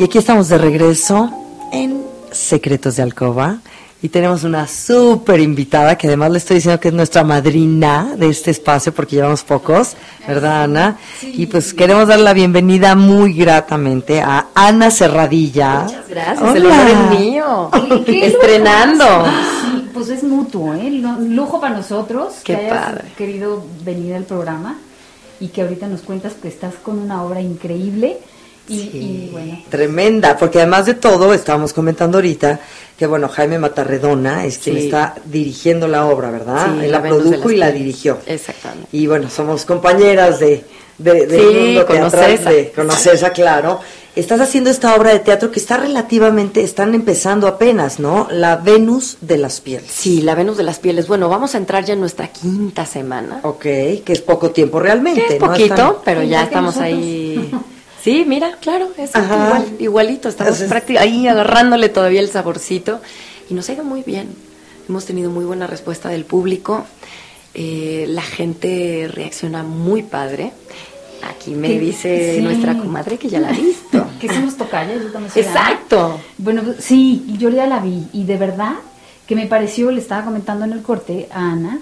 [0.00, 1.30] Y aquí estamos de regreso
[1.72, 3.58] en Secretos de Alcoba.
[4.00, 8.30] Y tenemos una súper invitada que además le estoy diciendo que es nuestra madrina de
[8.30, 10.96] este espacio porque llevamos pocos, ¿verdad Ana?
[11.20, 15.82] Y pues queremos dar la bienvenida muy gratamente a Ana Cerradilla.
[15.82, 17.70] Muchas gracias, el honor es mío.
[18.06, 19.04] Estrenando.
[19.26, 20.90] Sí, pues es mutuo, ¿eh?
[21.28, 23.04] Lujo para nosotros Qué que hayas padre.
[23.18, 24.78] querido venir al programa
[25.40, 28.16] y que ahorita nos cuentas que estás con una obra increíble.
[28.68, 32.60] Y, y bueno, Tremenda, porque además de todo, estábamos comentando ahorita
[32.96, 34.84] que, bueno, Jaime Matarredona es quien Sí.
[34.84, 36.66] está dirigiendo la obra, ¿verdad?
[36.78, 38.18] Sí, Él la, de produjo y la dirigió.
[38.26, 38.88] Exactamente.
[38.92, 40.64] Y bueno, somos compañeras de,
[40.98, 43.80] de, Sí, mundo teatral, de claro.
[44.16, 48.26] Estás haciendo esta obra de teatro que está relativamente, están empezando apenas, ¿no?
[48.30, 49.88] La Venus de las Pieles.
[49.90, 51.06] Sí, la Venus de las Pieles.
[51.06, 53.38] Bueno, vamos a entrar ya en nuestra quinta semana.
[53.44, 55.46] Ok, que es poco tiempo realmente, Que es ¿no?
[55.46, 56.84] poquito, Están- pero ya estamos nosotros.
[56.98, 57.50] ahí.
[58.02, 60.28] Sí, mira, claro, es igual, igualito.
[60.28, 60.60] Estamos
[60.98, 63.00] ahí agarrándole todavía el saborcito.
[63.48, 64.28] Y nos ha ido muy bien.
[64.88, 66.86] Hemos tenido muy buena respuesta del público.
[67.54, 70.52] Eh, la gente reacciona muy padre.
[71.28, 72.40] Aquí me Que- dice sí.
[72.42, 74.06] nuestra comadre que ya la ha visto.
[74.20, 75.50] que somos tocayas, yo también soy Ana.
[75.50, 76.20] Exacto.
[76.38, 78.74] Bueno, pues, sí, yo ya la vi y de verdad
[79.26, 81.78] que me pareció, le estaba comentando en el corte a Ana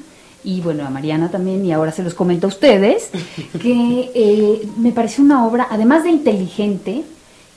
[0.51, 3.11] y bueno, a Mariana también y ahora se los comento a ustedes,
[3.61, 7.03] que eh, me pareció una obra, además de inteligente,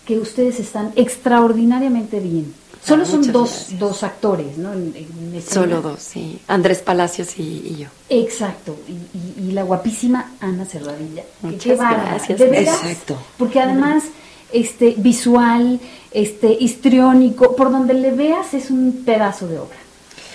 [0.05, 2.53] que ustedes están extraordinariamente bien.
[2.83, 4.73] Solo Ah, son dos, dos actores, ¿no?
[4.73, 5.41] En- en.
[5.41, 6.39] Solo dos, sí.
[6.47, 7.87] Andrés Palacios y, y yo.
[8.09, 11.23] Exacto, y, y- y la guapísima Ana Cerradilla.
[11.41, 12.39] que Muchas qué gracias.
[12.39, 13.17] De veras, Exacto.
[13.37, 14.03] Porque además,
[14.51, 15.79] este, visual,
[16.11, 19.77] este, histriónico, por donde le veas es un pedazo de obra.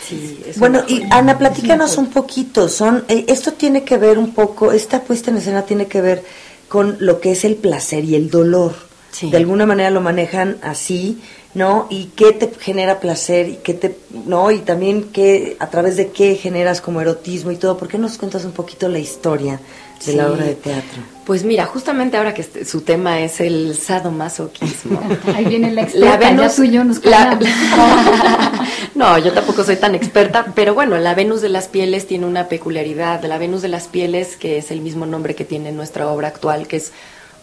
[0.09, 1.03] Sí, es Bueno, y.
[1.11, 2.69] Ana, platícanos un poquito.
[2.69, 6.25] Son, eh, esto tiene que ver un poco, esta puesta en escena tiene que ver
[6.69, 8.86] con lo que es el placer y el dolor.
[9.17, 9.31] Sí.
[9.31, 11.23] De alguna manera lo manejan así,
[11.55, 11.87] ¿no?
[11.89, 14.51] Y qué te genera placer y qué te, ¿no?
[14.51, 17.79] Y también qué, a través de qué generas como erotismo y todo.
[17.79, 19.59] ¿Por qué nos cuentas un poquito la historia
[20.05, 21.03] de la obra de teatro?
[21.25, 25.01] Pues mira, justamente ahora que este- su tema es el sadomasoquismo.
[25.35, 27.39] Ahí viene la experta, ya tú y yo nos la-.
[28.95, 32.49] No, yo tampoco soy tan experta, pero bueno, la Venus de las Pieles tiene una
[32.49, 33.25] peculiaridad.
[33.25, 36.67] La Venus de las Pieles, que es el mismo nombre que tiene nuestra obra actual,
[36.67, 36.93] que es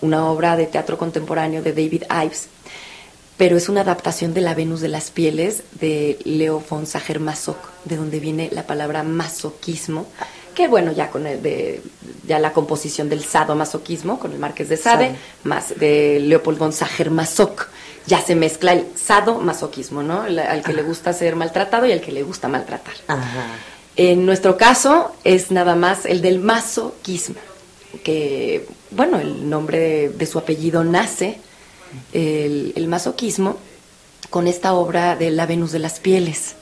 [0.04, 2.48] una obra de teatro contemporáneo de David Ives,
[3.38, 7.96] pero es una adaptación de la Venus de las Pieles de Leo von Sacher-Masoch, de
[7.98, 10.06] donde viene la palabra masoquismo,
[10.54, 11.82] que bueno, ya con el de
[12.28, 15.18] ya la composición del sadomasoquismo con el Marqués de Sade, Sade.
[15.46, 17.68] más de Leopold von Sacher-Masoch,
[18.06, 20.26] ya se mezcla el sadomasoquismo, ¿no?
[20.26, 22.94] El- al que le gusta ser maltratado y al que le gusta maltratar.
[23.08, 23.48] Ajá.
[23.96, 27.36] En nuestro caso es nada más el del masoquismo,
[28.04, 31.38] que, bueno, el nombre de, su apellido nace,
[32.14, 33.58] el, el masoquismo,
[34.30, 36.56] con esta obra de La Venus de las Pieles.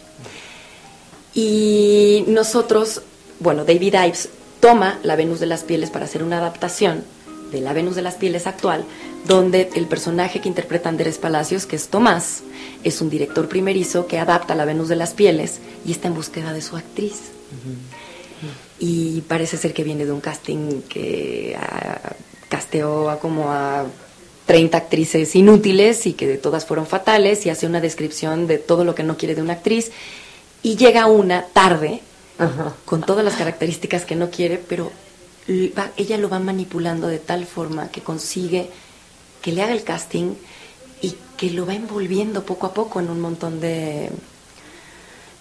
[1.34, 3.02] Y nosotros,
[3.40, 7.04] bueno, David Ives toma La Venus de las Pieles para hacer una adaptación
[7.52, 8.86] de La Venus de las Pieles actual,
[9.28, 12.44] donde el personaje que interpreta Andrés Palacios, que es Tomás,
[12.84, 16.54] es un director primerizo que adapta La Venus de las Pieles y está en búsqueda
[16.54, 17.32] de su actriz.
[18.84, 22.14] Y parece ser que viene de un casting que ah,
[22.50, 23.86] casteó a como a
[24.48, 28.96] 30 actrices inútiles y que todas fueron fatales y hace una descripción de todo lo
[28.96, 29.92] que no quiere de una actriz
[30.64, 32.02] y llega una tarde
[32.40, 32.74] Ajá.
[32.86, 34.92] con todas las características que no quiere, pero
[35.78, 38.68] va- ella lo va manipulando de tal forma que consigue
[39.44, 40.34] que le haga el casting
[41.04, 44.10] y que lo va envolviendo poco a poco en un montón de,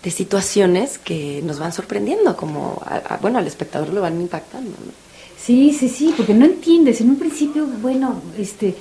[0.02, 4.70] de situaciones que nos van sorprendiendo, como, a- a- bueno, al espectador lo van impactando.
[4.70, 4.92] ¿no?
[5.38, 7.00] Sí, sí, sí, porque no entiendes.
[7.00, 8.74] En un principio, bueno, este,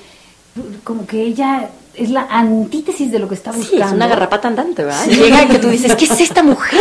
[0.83, 3.85] como que ella es la antítesis de lo que está Sí, buscando.
[3.87, 5.05] es una garrapata andante, ¿verdad?
[5.07, 6.79] Llega que tú dices, ¿qué es esta mujer?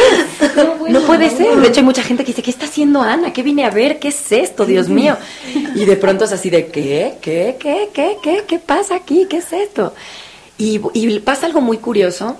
[0.56, 1.54] No, bueno, no puede no, ser.
[1.56, 1.60] no.
[1.60, 3.32] De hecho, hay mucha gente que dice, ¿qué está haciendo Ana?
[3.32, 3.98] ¿Qué vine a ver?
[3.98, 4.66] ¿Qué es esto?
[4.66, 5.16] Dios mío.
[5.74, 7.14] Y de pronto es así de, ¿qué?
[7.20, 7.56] ¿Qué?
[7.58, 7.88] ¿Qué?
[7.92, 8.16] ¿Qué?
[8.22, 8.44] ¿Qué?
[8.46, 9.26] ¿Qué pasa aquí?
[9.28, 9.94] ¿Qué es esto?
[10.58, 12.36] Y, y pasa algo muy curioso,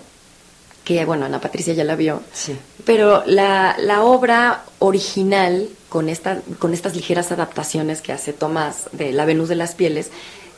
[0.89, 2.57] que bueno, Ana Patricia ya la vio, Sí.
[2.87, 9.13] pero la, la obra original, con, esta, con estas ligeras adaptaciones que hace Tomás de
[9.13, 10.09] La Venus de las Pieles,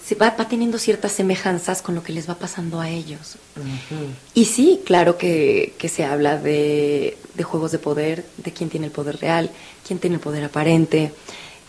[0.06, 3.36] se va, va teniendo ciertas semejanzas con lo que les va pasando a ellos.
[4.34, 8.86] Y sí, claro que, que se habla de, de juegos de poder, de quién tiene
[8.86, 9.50] el poder real,
[9.86, 11.12] quién tiene el poder aparente.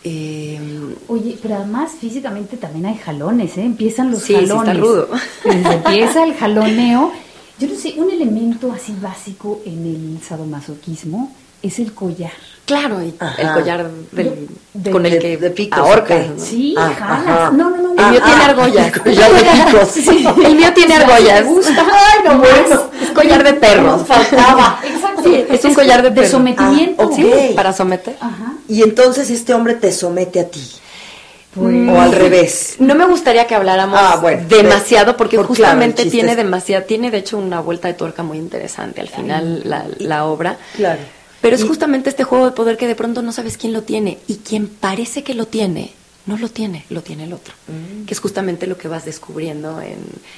[0.04, 0.60] eh,
[1.08, 3.64] Oye, pero además físicamente también hay jalones, ¿eh?
[3.64, 4.78] Empiezan los Sí, sí está jalones.
[4.80, 5.10] rudo.
[5.46, 7.12] Empieza el jaloneo.
[7.62, 12.32] Yo no sé, un elemento así básico en el sadomasoquismo es el collar.
[12.66, 16.18] Claro, y el collar del, De- con el de- que de picos, ahorca.
[16.18, 16.44] ¿no?
[16.44, 17.28] Sí, Ah, jalas.
[17.28, 17.52] ajá.
[17.52, 17.90] No, no, no.
[17.92, 19.00] El mío Ah, tiene ah, argollas.
[19.04, 19.90] collar de picos.
[19.94, 20.26] Sí.
[20.44, 21.44] El mío tiene argollas.
[21.44, 21.86] me gusta.
[21.86, 22.82] Ay, no, bueno.
[23.04, 23.98] Es collar de perro.
[23.98, 24.80] Nos faltaba.
[24.86, 25.24] Exacto.
[25.24, 26.30] Sí, es un collar de de perro.
[26.32, 27.04] sometimiento.
[27.04, 27.16] Ah, ok.
[27.16, 28.16] Sí, para someter.
[28.20, 28.54] Ajá.
[28.68, 30.62] Y entonces este hombre te somete a ti.
[31.54, 32.76] Pues- O al revés.
[32.80, 37.18] No me gustaría que habláramos Ah, bueno, demasiado porque por- justamente tiene demasiado, tiene de
[37.18, 40.58] hecho una vuelta de tuerca muy interesante al final la, la obra.
[40.78, 41.02] Claro.
[41.42, 43.82] Pero es Y- justamente este juego de poder que de pronto no sabes quién lo
[43.84, 45.92] tiene y quien parece que lo tiene,
[46.26, 47.54] no lo tiene, lo tiene el otro.
[47.68, 48.06] Mm.
[48.06, 49.98] Que es justamente lo que vas descubriendo en...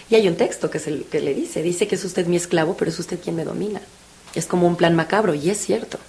[0.10, 2.38] Y hay un texto que, es el, que le dice, dice que es usted mi
[2.38, 3.82] esclavo, pero es usted quien me domina.
[4.34, 5.99] Es como un plan macabro y es cierto.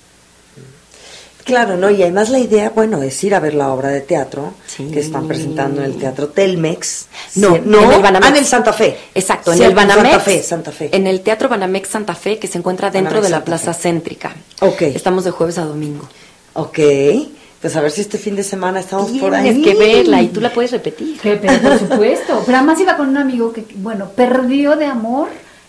[1.44, 1.90] Claro, ¿no?
[1.90, 4.88] Y además la idea, bueno, es ir a ver la obra de teatro Sí.
[4.90, 7.06] que están presentando en el Teatro Telmex.
[7.36, 8.24] No, Sí, no, en el Banamex.
[8.26, 8.96] Ah, en el Santa Fe.
[9.14, 10.08] Exacto, en el Banamex.
[10.10, 10.88] Santa Fe, Santa Fe.
[10.92, 13.74] En el Teatro Banamex Santa Fe, que se encuentra dentro Banamex de la Santa Plaza
[13.74, 13.82] Fe.
[13.82, 14.32] Céntrica.
[14.60, 14.82] Ok.
[14.82, 16.08] Estamos de jueves a domingo.
[16.54, 16.78] Ok.
[17.60, 19.62] Pues a ver si este fin de semana estamos por Tienes ahí.
[19.62, 21.18] que verla y tú la puedes repetir.
[21.22, 22.42] Pero por supuesto.
[22.44, 25.28] Pero además iba con un amigo que, bueno, perdió de amor,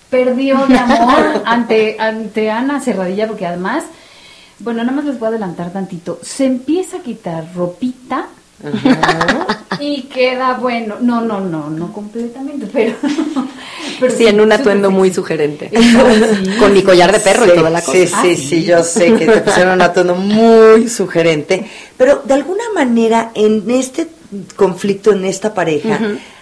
[0.10, 3.84] perdió de amor ante, ante Ana Cerradilla, porque además,
[4.66, 6.20] bueno, nada más les voy a adelantar tantito.
[6.22, 8.28] Se empieza a quitar ropita
[9.80, 10.96] y queda bueno.
[11.00, 12.96] No, no, no, no completamente, pero.
[14.00, 15.70] pero Sí, en un atuendo muy sugerente.
[15.74, 16.58] Sí.
[16.60, 17.98] Con mi collar de perro Sí, y toda la cosa.
[17.98, 18.64] Sí, Ah, sí, sí.
[18.66, 21.66] yo sé que te pusieron un atuendo muy sugerente,
[21.98, 24.08] pero de alguna manera en este
[24.56, 26.00] conflicto, en esta pareja,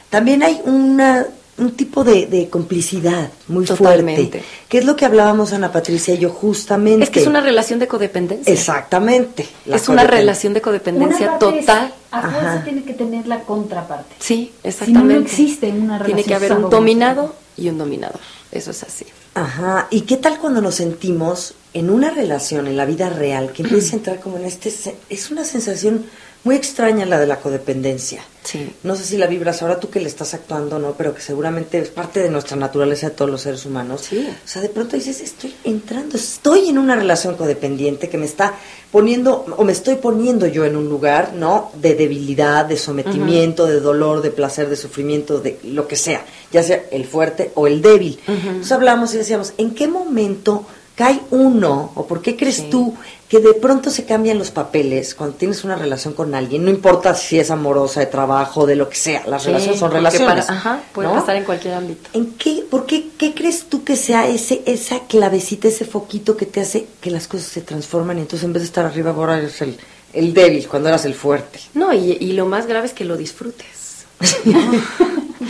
[0.10, 1.26] también hay una
[1.58, 4.22] un tipo de, de complicidad muy Totalmente.
[4.30, 7.04] fuerte, que es lo que hablábamos Ana Patricia y yo justamente.
[7.04, 8.52] Es que es una relación de codependencia.
[8.52, 9.48] Exactamente.
[9.66, 11.94] Es una relación de Una codependencia parte total.
[12.12, 14.16] a tiene que tener la contraparte.
[14.20, 15.14] Sí, Si no, exactamente.
[15.14, 18.20] no existe una relación Tiene que haber un dominado y un dominador.
[18.52, 19.06] Eso es así.
[19.36, 23.64] Ajá, ¿y qué tal cuando nos sentimos en una relación, en la vida real, que
[23.64, 24.72] empieza a entrar como en este...
[25.10, 26.06] Es una sensación
[26.44, 28.24] muy extraña la de la codependencia.
[28.44, 28.74] Sí.
[28.84, 30.96] No sé si la vibras ahora tú que le estás actuando, ¿no?
[30.98, 34.02] Pero que seguramente es parte de nuestra naturaleza de todos los seres humanos.
[34.10, 34.28] Sí.
[34.30, 38.56] O sea, de pronto dices, estoy entrando, estoy en una relación codependiente que me está
[38.92, 41.72] poniendo, o me estoy poniendo yo en un lugar, ¿no?
[41.76, 46.62] De debilidad, de sometimiento, de dolor, de placer, de sufrimiento, de lo que sea, ya
[46.62, 48.20] sea el fuerte o el débil.
[48.28, 52.68] Entonces hablamos y decíamos, ¿en qué momento cae uno, o por qué crees Sí.
[52.70, 52.94] tú
[53.28, 56.64] que de pronto se cambian los papeles cuando tienes una relación con alguien?
[56.64, 59.92] No importa si es amorosa, de trabajo, de lo que sea, las Sí, relaciones son
[59.92, 60.46] relaciones.
[60.46, 61.16] para- ajá, puede ¿no?
[61.16, 62.10] pasar en cualquier ámbito.
[62.14, 66.46] ¿En qué, por qué, qué crees tú que sea ese, esa clavecita, ese foquito que
[66.46, 69.40] te hace que las cosas se transforman y entonces en vez de estar arriba ahora
[69.40, 69.76] eres el,
[70.14, 71.60] el débil cuando eras el fuerte?
[71.74, 74.06] No, y, y lo más grave es que lo disfrutes.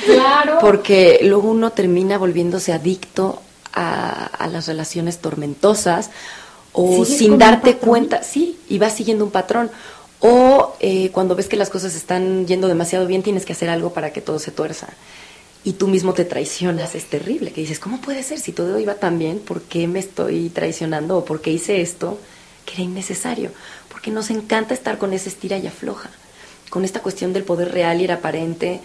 [0.06, 0.58] Claro.
[0.60, 3.42] Porque luego uno termina volviéndose adicto
[3.74, 4.13] a,
[4.44, 6.10] a las relaciones tormentosas
[6.74, 9.72] o Sigues sin darte cuenta, sí, y vas siguiendo un patrón.
[10.20, 13.94] O eh, cuando ves que las cosas están yendo demasiado bien, tienes que hacer algo
[13.94, 14.88] para que todo se tuerza.
[15.66, 18.40] Y tú mismo te traicionas, es terrible, que dices, ¿cómo puede ser?
[18.40, 21.18] Si todo iba tan bien, ¿por qué me estoy traicionando?
[21.18, 22.18] ¿O por qué hice esto
[22.66, 23.52] que era innecesario?
[23.90, 26.10] Porque nos encanta estar con esa estira y afloja,
[26.70, 28.82] con esta cuestión del poder real y era aparente,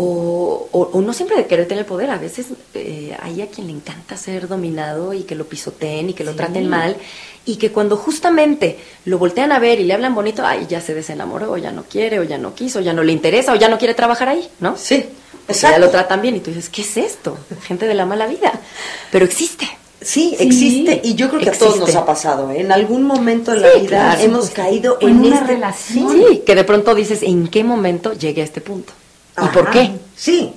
[0.00, 3.66] o, o- o no siempre de querer tener poder, a veces eh, hay a quien
[3.66, 6.36] le encanta ser dominado y que lo pisoteen y que lo Sí.
[6.36, 6.96] traten mal,
[7.44, 10.94] y que cuando justamente lo voltean a ver y le hablan bonito, ay, ya se
[10.94, 13.56] desenamoró, o ya no quiere, o ya no quiso, o ya no le interesa, o
[13.56, 14.76] ya no quiere trabajar ahí, ¿no?
[14.76, 15.04] Sí,
[15.46, 17.36] Porque ya lo tratan bien y tú dices, ¿qué es esto?
[17.62, 18.52] Gente de la mala vida.
[19.10, 19.66] Pero existe.
[20.00, 21.92] Sí, Sí, existe y yo creo que a todos existe.
[21.94, 22.52] nos ha pasado.
[22.52, 22.60] ¿eh?
[22.60, 26.12] En algún momento de la vida claro, hemos caído o en, en una este- relación.
[26.12, 28.92] Sí, que de pronto dices, ¿en qué momento llegué a este punto?
[29.40, 29.92] ¿Y Ajá, por qué?
[30.16, 30.52] Sí,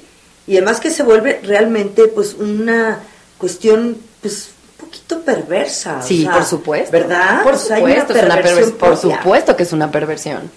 [0.48, 3.00] y además que se vuelve realmente pues una
[3.38, 6.00] cuestión pues un poquito perversa.
[6.00, 6.92] o Sí, sea, por supuesto.
[6.92, 7.44] ¿Verdad?
[7.44, 9.92] Por O sea, hay supuesto, una es una perversión pervers- por supuesto que es una
[9.92, 10.52] perversión.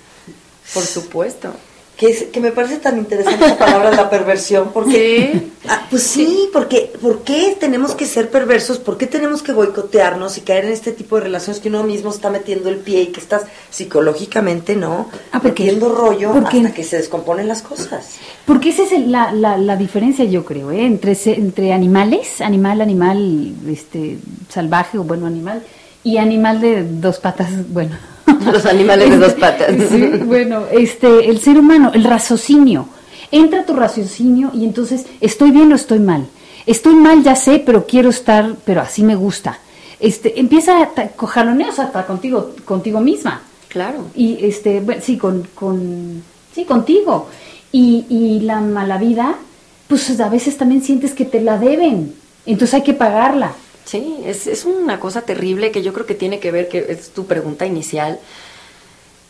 [0.73, 1.53] Por supuesto.
[1.97, 5.31] Que, es- que me parece tan interesante la palabra la perversión, porque...
[5.33, 5.53] Sí.
[5.69, 8.79] Ah, pues sí, porque ¿por qué tenemos que ser perversos?
[8.79, 12.11] ¿Por qué tenemos que boicotearnos y caer en este tipo de relaciones que uno mismo
[12.11, 15.09] está metiendo el pie y que estás psicológicamente, ¿no?
[15.33, 18.17] Ah, porque- metiendo rollo porque- hasta que se descomponen las cosas.
[18.45, 20.85] Porque esa es el- la, la, la diferencia, yo creo, ¿eh?
[20.85, 25.63] entre, entre animales, animal, animal este, salvaje o bueno, animal,
[26.03, 27.97] y animal de dos patas, bueno.
[28.53, 29.75] Los animales de dos patas.
[29.91, 32.89] Sí, bueno, este, el ser humano, el raciocinio.
[33.31, 36.27] Entra tu raciocinio y entonces, ¿estoy bien o estoy mal?
[36.67, 39.59] Estoy mal, ya sé, pero quiero estar, pero así me gusta.
[40.01, 43.43] Este, empieza a jaloneos hasta contigo, contigo misma.
[43.69, 44.07] Claro.
[44.15, 46.23] Y este, bueno, sí, con, con,
[46.55, 47.29] sí, contigo.
[47.73, 49.35] Y, y la mala vida,
[49.89, 52.15] pues a veces también sientes que te la deben.
[52.47, 53.53] Entonces hay que pagarla.
[53.85, 57.11] Sí, es, es una cosa terrible que yo creo que tiene que ver, que es
[57.11, 58.19] tu pregunta inicial,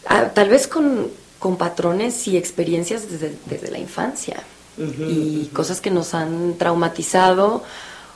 [0.06, 4.42] ah, tal vez con, con patrones y experiencias desde, desde la infancia
[4.76, 7.62] y cosas que nos han traumatizado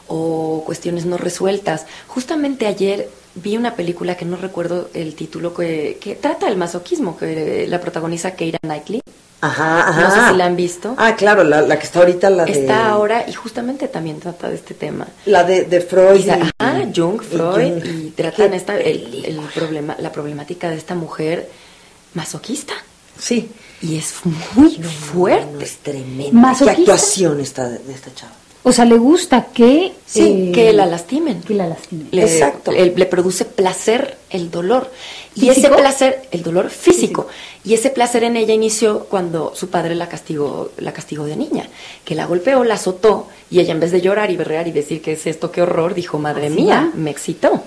[0.09, 1.87] o cuestiones no resueltas.
[2.09, 7.17] Justamente ayer vi una película que no recuerdo el título que, que trata del masoquismo,
[7.17, 9.03] que la protagoniza Keira Knightley.
[9.41, 10.01] Ajá, ajá.
[10.01, 10.95] No sé si la han visto.
[10.99, 12.53] Ah, claro, la, la que está ahorita, la de...
[12.53, 15.07] Está ahora y justamente también trata de este tema.
[15.27, 16.25] La de, de Freud.
[16.27, 16.51] Y ajá,
[16.95, 17.85] Jung, y Freud, Jung.
[17.87, 21.49] y tratan esta, el, el problema, la problemática de esta mujer
[22.15, 22.75] masoquista.
[23.19, 23.51] Sí.
[23.81, 24.15] Y es
[24.57, 25.65] muy No, fuerte.
[25.65, 26.33] es tremenda.
[26.33, 26.75] ¿Masoquista?
[26.75, 28.33] ¿Qué actuación está de, de esta chava?
[28.65, 29.93] O sea, le gusta que...
[30.05, 31.41] Sí, eh, que la lastimen.
[31.43, 32.09] Que la lastimen.
[32.11, 32.73] Le, Exacto.
[32.73, 34.91] le- le produce placer el dolor.
[35.35, 37.29] Y ese placer, el dolor físico.
[37.65, 41.69] Y ese placer en ella inició cuando su padre la castigó, la castigó de niña.
[42.05, 43.29] Que la golpeó, la azotó.
[43.51, 45.95] Y ella en vez de llorar y berrear y decir que es esto, qué horror,
[45.95, 46.99] dijo, madre Así mía, va.
[46.99, 47.63] me excitó.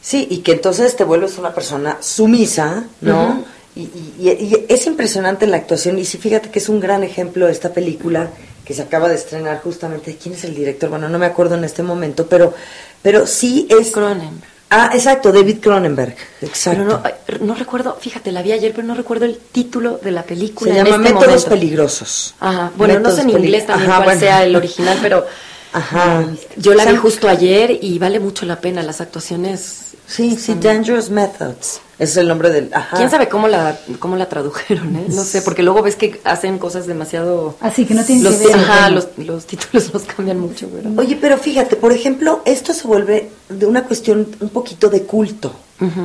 [0.00, 3.44] Sí, y que entonces te vuelves una persona sumisa, ¿no?
[3.74, 5.98] Y, y- y es impresionante la actuación.
[5.98, 8.30] Y sí, fíjate que es un gran ejemplo esta película
[8.66, 10.18] que se acaba de estrenar justamente.
[10.20, 10.90] ¿Quién es el director?
[10.90, 12.52] Bueno, no me acuerdo en este momento, pero,
[13.00, 13.92] pero sí es...
[13.92, 14.50] Cronenberg.
[14.68, 16.16] Ah, exacto, David Cronenberg.
[16.42, 16.80] Exacto.
[16.82, 20.10] Pero no, ay, no recuerdo, fíjate, la vi ayer, pero no recuerdo el título de
[20.10, 20.72] la película.
[20.72, 21.48] se en llama este Métodos momento.
[21.50, 22.34] Peligrosos.
[22.40, 24.20] Ajá, bueno, no sé en inglés también Ajá, cuál bueno.
[24.20, 25.24] sea el original, pero
[25.72, 26.24] Ajá.
[26.56, 28.82] yo la vi justo ayer y vale mucho la pena.
[28.82, 29.94] Las actuaciones.
[30.06, 31.80] Sí, sí, Dangerous Methods.
[31.98, 32.70] Ese es el nombre del...
[32.74, 32.96] Ajá.
[32.96, 34.94] ¿Quién sabe cómo la, cómo la tradujeron?
[34.96, 35.06] eh?
[35.08, 37.56] No sé, porque luego ves que hacen cosas demasiado.
[37.60, 38.56] Así que no tienen los, que ver.
[38.56, 40.90] ajá, los, los títulos los cambian mucho, pero.
[40.96, 45.54] Oye, pero fíjate, por ejemplo, esto se vuelve de una cuestión un poquito de culto,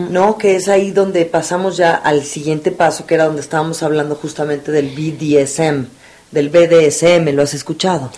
[0.09, 0.37] ¿no?
[0.37, 4.71] Que es ahí donde pasamos ya al siguiente paso, que era donde estábamos hablando justamente
[4.71, 5.85] del BDSM,
[6.31, 8.11] del BDSM, ¿lo has escuchado?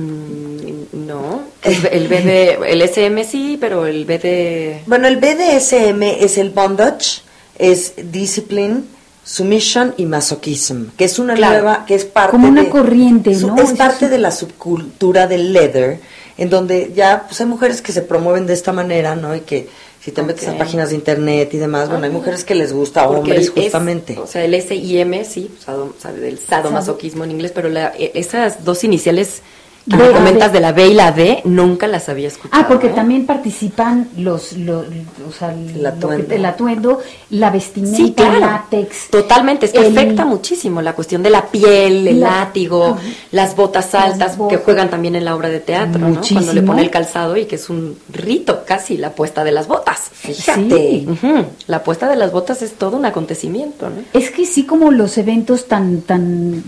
[0.00, 1.42] Mm, no.
[1.62, 4.82] El, el BD, el SM sí, pero el BD.
[4.86, 7.20] Bueno, el BDSM es el bondage,
[7.58, 8.84] es discipline,
[9.24, 11.54] submission y masochism, que es una Claro.
[11.62, 13.56] nueva, que es parte Como una de- corriente, ¿no?
[13.60, 16.00] Es parte es- de la subcultura del leather,
[16.38, 19.36] en donde ya pues hay mujeres que se promueven de esta manera, ¿no?
[19.36, 19.68] Y que
[20.02, 22.14] si te metes a páginas de internet y demás, bueno, hay Ah.
[22.14, 24.18] mujeres que les gusta, Porque hombres justamente.
[24.18, 28.64] o sea, el SIM, sí, sado- sabe del sadomasoquismo en inglés, pero la- e- esas
[28.64, 29.42] dos iniciales
[29.88, 32.62] que me comentas de la B y la D, nunca las había escuchado.
[32.62, 32.92] Ah, porque ¿eh?
[32.94, 34.84] también participan los, los
[35.28, 36.28] o sea, el, El atuendo.
[36.28, 38.40] que- el atuendo, la vestimenta, Sí, claro.
[38.40, 39.08] látex.
[39.10, 42.98] Totalmente, es que el- afecta muchísimo la cuestión de la piel, el La- látigo,
[43.32, 44.58] las botas Las altas botas.
[44.58, 46.06] que juegan también en la obra de teatro, ¿no?
[46.06, 46.66] Cuando le Muchísimo.
[46.66, 50.10] pone el calzado y que es un rito casi la puesta de las botas.
[50.12, 50.68] Fíjate.
[50.68, 51.06] Sí.
[51.10, 53.96] Ujú, La puesta de las botas es todo un acontecimiento, ¿no?
[54.12, 56.62] Es que sí como los eventos tan, tan,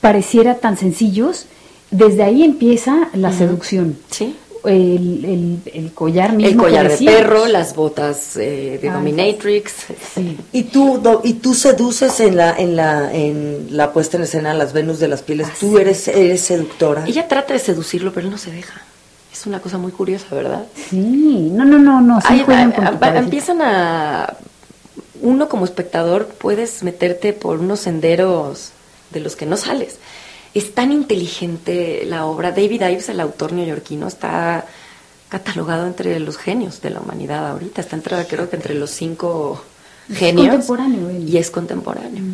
[0.00, 1.46] pareciera tan sencillos,
[1.90, 3.96] desde ahí empieza la seducción.
[4.10, 4.36] Sí.
[4.64, 6.50] El, el, el collar mismo.
[6.50, 9.72] El collar de perro, las botas eh, de Ah, dominatrix.
[10.14, 10.36] Sí.
[10.52, 14.54] Y tú, do- y tú seduces en la, en la, en la puesta en escena
[14.54, 15.46] las Venus de las pieles.
[15.60, 17.04] Tú eres, eres seductora.
[17.06, 18.82] Ella trata de seducirlo, pero él no se deja.
[19.32, 20.64] Es una cosa muy curiosa, ¿verdad?
[20.90, 23.18] Sí, no, no, no, no, sí Ay, juegan a- con tu a- cabecita.
[23.24, 24.36] empiezan a
[25.22, 28.70] uno como espectador puedes meterte por unos senderos
[29.12, 29.98] de los que no sales.
[30.56, 32.50] Es tan inteligente la obra.
[32.50, 34.64] David Ives, el autor neoyorquino, está
[35.28, 37.82] catalogado entre los genios de la humanidad ahorita.
[37.82, 39.62] Está entre, creo que entre los cinco
[40.08, 40.48] Es genios.
[40.48, 41.28] contemporáneo él.
[41.28, 42.24] Y es contemporáneo.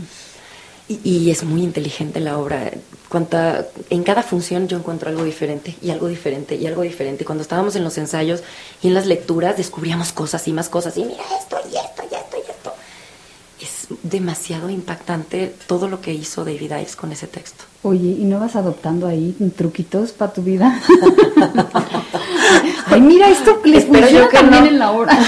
[0.88, 2.70] Y, y es muy inteligente la obra.
[3.08, 7.24] Cuanta, en cada función yo encuentro algo diferente y algo diferente y algo diferente.
[7.24, 8.44] Cuando estábamos en los ensayos
[8.82, 10.96] y en las lecturas descubríamos cosas y más cosas.
[10.96, 12.51] Y mira esto y esto y esto y esto.
[14.02, 17.64] Demasiado impactante todo lo que hizo David Ives con ese texto.
[17.82, 20.80] Oye, ¿y no vas adoptando ahí truquitos para tu vida?
[22.86, 24.70] Ay, mira, esto les Espero funciona yo que también no.
[24.70, 25.18] en la hora.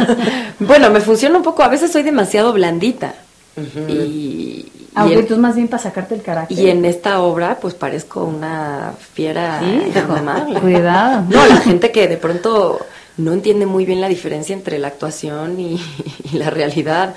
[0.60, 1.62] bueno, me funciona un poco.
[1.62, 3.14] A veces soy demasiado blandita.
[3.88, 6.58] y, y Aunque en- tú más bien para sacarte el carácter.
[6.58, 9.92] Y en esta obra, pues parezco una fiera Sí,
[10.60, 11.24] cuidado.
[11.30, 12.80] No, la gente que de pronto
[13.16, 15.80] no entiende muy bien la diferencia entre la actuación y,
[16.32, 17.14] y la realidad,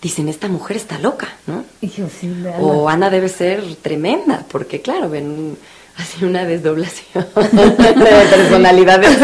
[0.00, 1.64] dicen, esta mujer está loca, ¿no?
[1.80, 5.56] Hijo, sí, O Ana debe ser tremenda, porque claro, ven
[5.96, 9.18] así una desdoblación de personalidades.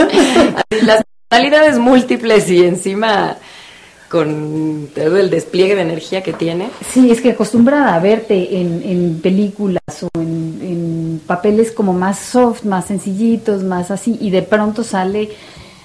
[0.82, 3.36] Las personalidades múltiples y encima
[4.08, 6.70] con todo el despliegue de energía que tiene.
[6.92, 12.18] Sí, es que acostumbrada a verte en, en películas o en, en papeles como más
[12.18, 15.30] soft, más sencillitos, más así, y de pronto sale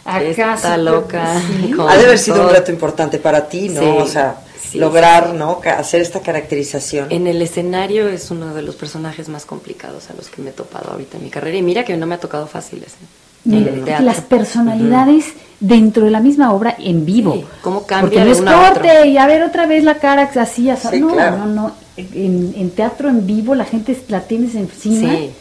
[0.05, 0.55] acá.
[0.55, 1.41] Está loca.
[1.61, 1.73] Sí.
[1.79, 3.81] Ha de haber sido un reto importante para ti, ¿no?
[3.81, 4.35] Sí, o sea,
[4.69, 5.37] sí, lograr, sí.
[5.37, 5.59] ¿no?
[5.77, 7.07] Hacer esta caracterización.
[7.11, 10.53] En el escenario es uno de los personajes más complicados a los que me he
[10.53, 11.57] topado ahorita en mi carrera.
[11.57, 12.93] Y mira que no me ha tocado fáciles.
[12.93, 13.05] ¿eh?
[13.43, 15.25] Mira, las personalidades
[15.59, 17.33] dentro de la misma obra en vivo.
[17.33, 19.05] Sí, ¿Cómo cambia Porque no de es una a corte otra?
[19.05, 20.87] y a ver otra vez la cara así, así.
[20.89, 21.37] Sí, no, claro.
[21.37, 21.71] no, no.
[21.97, 25.11] En, en teatro en vivo la gente la tienes encima.
[25.11, 25.31] Sí.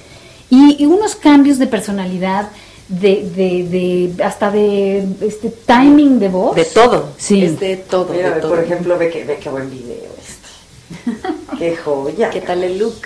[0.51, 2.49] Y, y unos cambios de personalidad,
[2.91, 6.57] de, de, de hasta de este timing de voz.
[6.57, 7.11] De todo.
[7.16, 7.45] Sí.
[7.45, 8.12] Es de todo.
[8.12, 8.51] Mira, de todo.
[8.51, 11.28] por ejemplo, ve que, ve qué buen video este.
[11.59, 12.30] qué joya.
[12.30, 13.01] ¿Qué tal el look?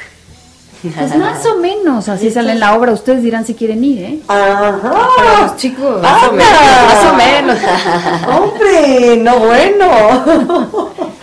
[0.83, 2.93] Pues más o menos, así sale en la obra.
[2.93, 4.21] Ustedes dirán si quieren ir, ¿eh?
[4.29, 5.09] Ajá.
[5.17, 6.03] Para los chicos.
[6.03, 7.59] Más o menos, más o menos.
[8.29, 10.91] Hombre, no bueno.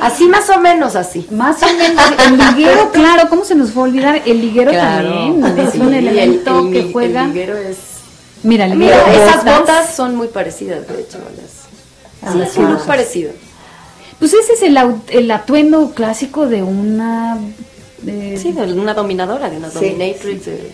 [0.00, 1.26] Así más o menos así.
[1.30, 4.22] Más o menos, el liguero, claro, ¿cómo se nos fue a olvidar?
[4.24, 7.26] El liguero también es un el- elemento el- que el juega.
[7.26, 7.76] liguero es...
[8.42, 11.18] Mira, el liguero, Mira, esas botas son muy parecidas, de hecho.
[11.36, 12.30] Las...
[12.30, 13.32] A Sí, es un look parecido.
[14.18, 17.38] Pues ese es el, au- el atuendo clásico de una.
[18.04, 19.74] Sí, de una dominadora, de una Sí.
[19.90, 20.46] dominatrix.
[20.46, 20.72] de-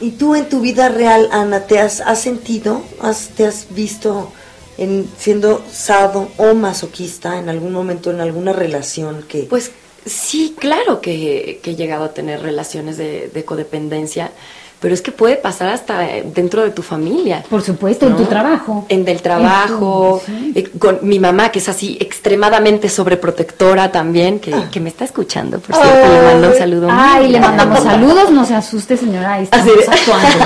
[0.00, 4.32] ¿Y tú en tu vida real, Ana, te has, has sentido, has, te has visto
[4.80, 9.42] en siendo sado o masoquista en algún momento, en alguna relación que...
[9.42, 9.70] Pues
[10.06, 14.32] sí, claro que, que he llegado a tener relaciones de, de codependencia,
[14.80, 17.44] pero es que puede pasar hasta eh, dentro de tu familia.
[17.50, 18.86] Por supuesto, en tu trabajo.
[18.88, 20.52] En del trabajo, sí.
[20.54, 25.60] eh, con mi mamá que es así extremadamente sobreprotectora también, que, que me está escuchando,
[25.60, 26.88] por cierto, le mando un saludo.
[26.90, 30.38] Ay, le mandamos saludos, no se asuste, señora, ahí estamos Así actuando.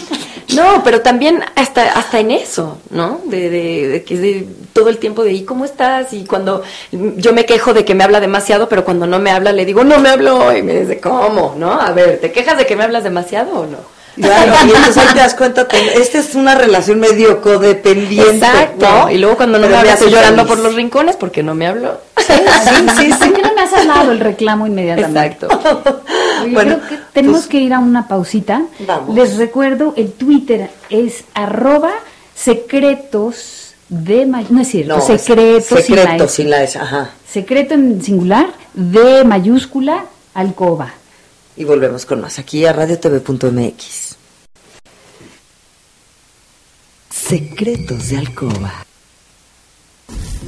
[0.54, 3.20] No, pero también hasta hasta en eso, ¿no?
[3.24, 6.12] De, de, de que es de todo el tiempo de ¿y cómo estás?
[6.12, 9.52] Y cuando yo me quejo de que me habla demasiado, pero cuando no me habla
[9.52, 10.56] le digo, no me habló.
[10.56, 11.54] Y me dice, ¿cómo?
[11.58, 11.72] ¿No?
[11.80, 13.78] A ver, ¿te quejas de que me hablas demasiado o no?
[14.16, 18.44] Claro, y entonces ahí te das cuenta, esta es una relación medio codependiente.
[18.44, 18.86] Exacto.
[18.88, 19.10] ¿no?
[19.10, 20.48] Y luego cuando no Pero me habla estoy llorando feliz.
[20.56, 22.00] por los rincones porque no me habló.
[22.18, 22.32] Sí,
[22.98, 23.18] sí, sí.
[23.18, 25.46] ¿Por qué no me has hablado el reclamo inmediatamente?
[25.46, 26.02] Exacto.
[26.42, 28.62] Oye, Bueno, creo que tenemos pues- que ir a una pausita.
[28.86, 29.14] Vamos.
[29.14, 31.92] Les recuerdo, el Twitter es arroba
[32.34, 36.34] secretos de No es cierto, No, secretos sin la secreto S.
[36.36, 37.10] sin la S, ajá.
[37.28, 40.92] Secreto en singular, de mayúscula, alcoba.
[41.56, 44.16] Y volvemos con más aquí a radiotv.mx.
[47.10, 48.84] Secretos de Alcoba.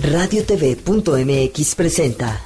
[0.02, 2.40] Radiotv.mx presenta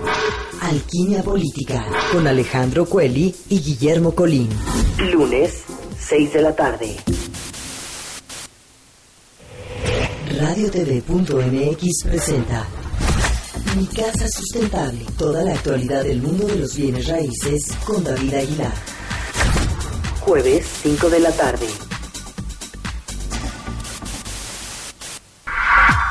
[0.60, 4.48] Alquimia Política con Alejandro Cueli y Guillermo Colín.
[5.12, 5.64] Lunes,
[5.98, 6.96] 6 de la tarde.
[10.40, 12.66] Radiotv.mx presenta
[13.76, 15.04] Mi Casa Sustentable.
[15.18, 18.74] Toda la actualidad del mundo de los bienes raíces con David Aguilar.
[20.20, 21.66] Jueves, 5 de la tarde.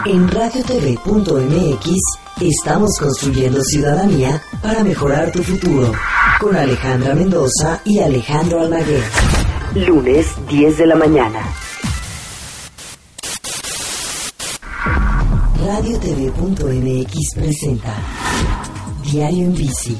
[0.05, 5.93] En radiotv.mx estamos construyendo ciudadanía para mejorar tu futuro.
[6.39, 9.03] Con Alejandra Mendoza y Alejandro Almaguer.
[9.75, 11.39] Lunes, 10 de la mañana.
[15.65, 17.95] Radiotv.mx presenta
[19.03, 19.97] Diario en Bici.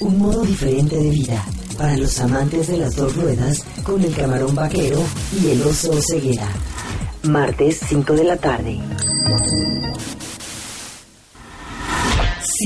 [0.00, 1.44] Un modo diferente de vida
[1.76, 4.98] para los amantes de las dos ruedas con el camarón vaquero
[5.40, 6.48] y el oso ceguera.
[7.24, 8.80] Martes 5 de la tarde.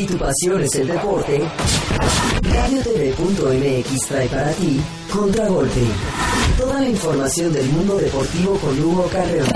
[0.01, 1.43] Si tu pasión es el deporte,
[2.41, 4.81] RadioTV.mx trae para ti
[5.13, 5.83] Contragolpe.
[6.57, 9.47] Toda la información del mundo deportivo con Hugo Carreón.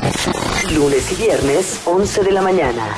[0.74, 2.94] Lunes y viernes, 11 de la mañana.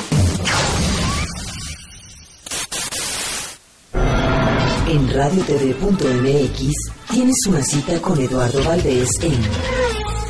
[4.88, 6.72] En radiotv.mx
[7.12, 9.40] tienes una cita con Eduardo Valdés en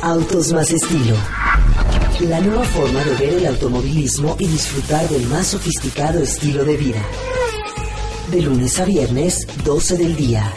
[0.03, 1.15] Autos más estilo.
[2.21, 7.01] La nueva forma de ver el automovilismo y disfrutar del más sofisticado estilo de vida.
[8.31, 10.51] De lunes a viernes, 12 del día.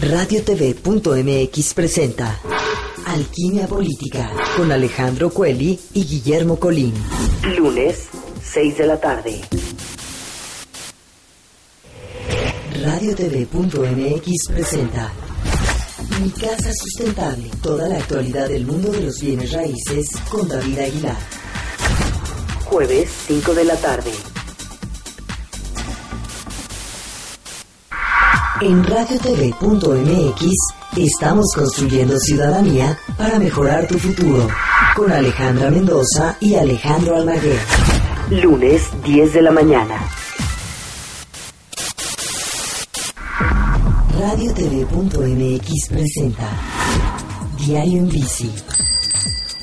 [0.00, 2.40] RadioTV.mx presenta
[3.04, 6.94] Alquimia Política con Alejandro Cueli y Guillermo Colín.
[7.58, 8.08] Lunes,
[8.42, 9.42] 6 de la tarde.
[12.82, 15.12] RadioTV.mx presenta
[16.20, 17.50] Mi Casa Sustentable.
[17.62, 21.16] Toda la actualidad del mundo de los bienes raíces con David Aguilar.
[22.64, 24.10] Jueves, 5 de la tarde.
[28.60, 30.44] En radiotv.mx
[30.96, 34.48] estamos construyendo ciudadanía para mejorar tu futuro.
[34.94, 37.60] Con Alejandra Mendoza y Alejandro Almaguer.
[38.30, 40.25] Lunes, 10 de la mañana.
[44.36, 46.46] RadioTV.mx presenta
[47.56, 48.52] Diario en Bici.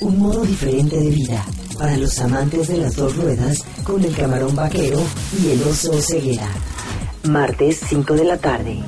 [0.02, 1.46] Un modo diferente de vida
[1.78, 5.00] para los amantes de las dos ruedas con el camarón vaquero
[5.40, 6.50] y el oso ceguera.
[7.26, 8.80] Martes 5 de la tarde.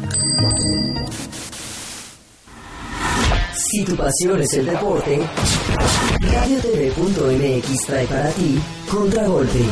[3.54, 5.22] Si tu pasión es el deporte,
[6.20, 8.60] radiotv.mx trae para ti
[8.90, 9.66] Contragolpe.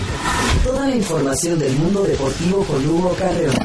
[0.64, 3.56] Toda la información del mundo deportivo con Hugo Carreón.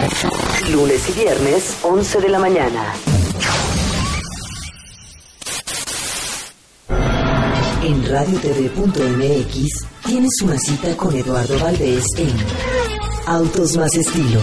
[0.70, 2.92] Lunes y viernes, 11 de la mañana.
[7.82, 12.34] En radiotv.mx tienes una cita con Eduardo Valdés en
[13.26, 14.40] Autos más estilo.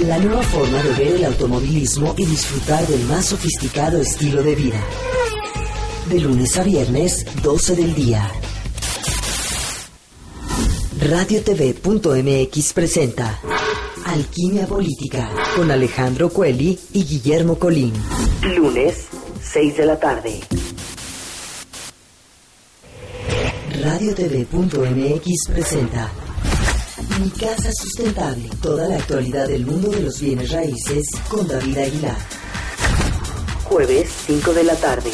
[0.00, 4.80] La nueva forma de ver el automovilismo y disfrutar del más sofisticado estilo de vida.
[6.10, 8.28] De lunes a viernes, 12 del día.
[10.98, 13.40] RadioTV.mx presenta
[14.04, 17.92] Alquimia Política con Alejandro Cueli y Guillermo Colín.
[18.56, 19.06] Lunes,
[19.42, 20.40] 6 de la tarde.
[23.82, 26.10] RadioTV.mx presenta
[27.20, 28.50] Mi Casa Sustentable.
[28.60, 32.16] Toda la actualidad del mundo de los bienes raíces con David Aguilar.
[33.64, 35.10] Jueves, 5 de la tarde.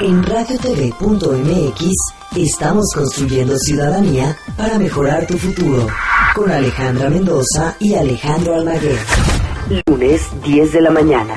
[0.00, 5.86] En radiotv.mx estamos construyendo ciudadanía para mejorar tu futuro.
[6.34, 8.98] Con Alejandra Mendoza y Alejandro Almaguer.
[9.86, 11.34] Lunes 10 de la mañana.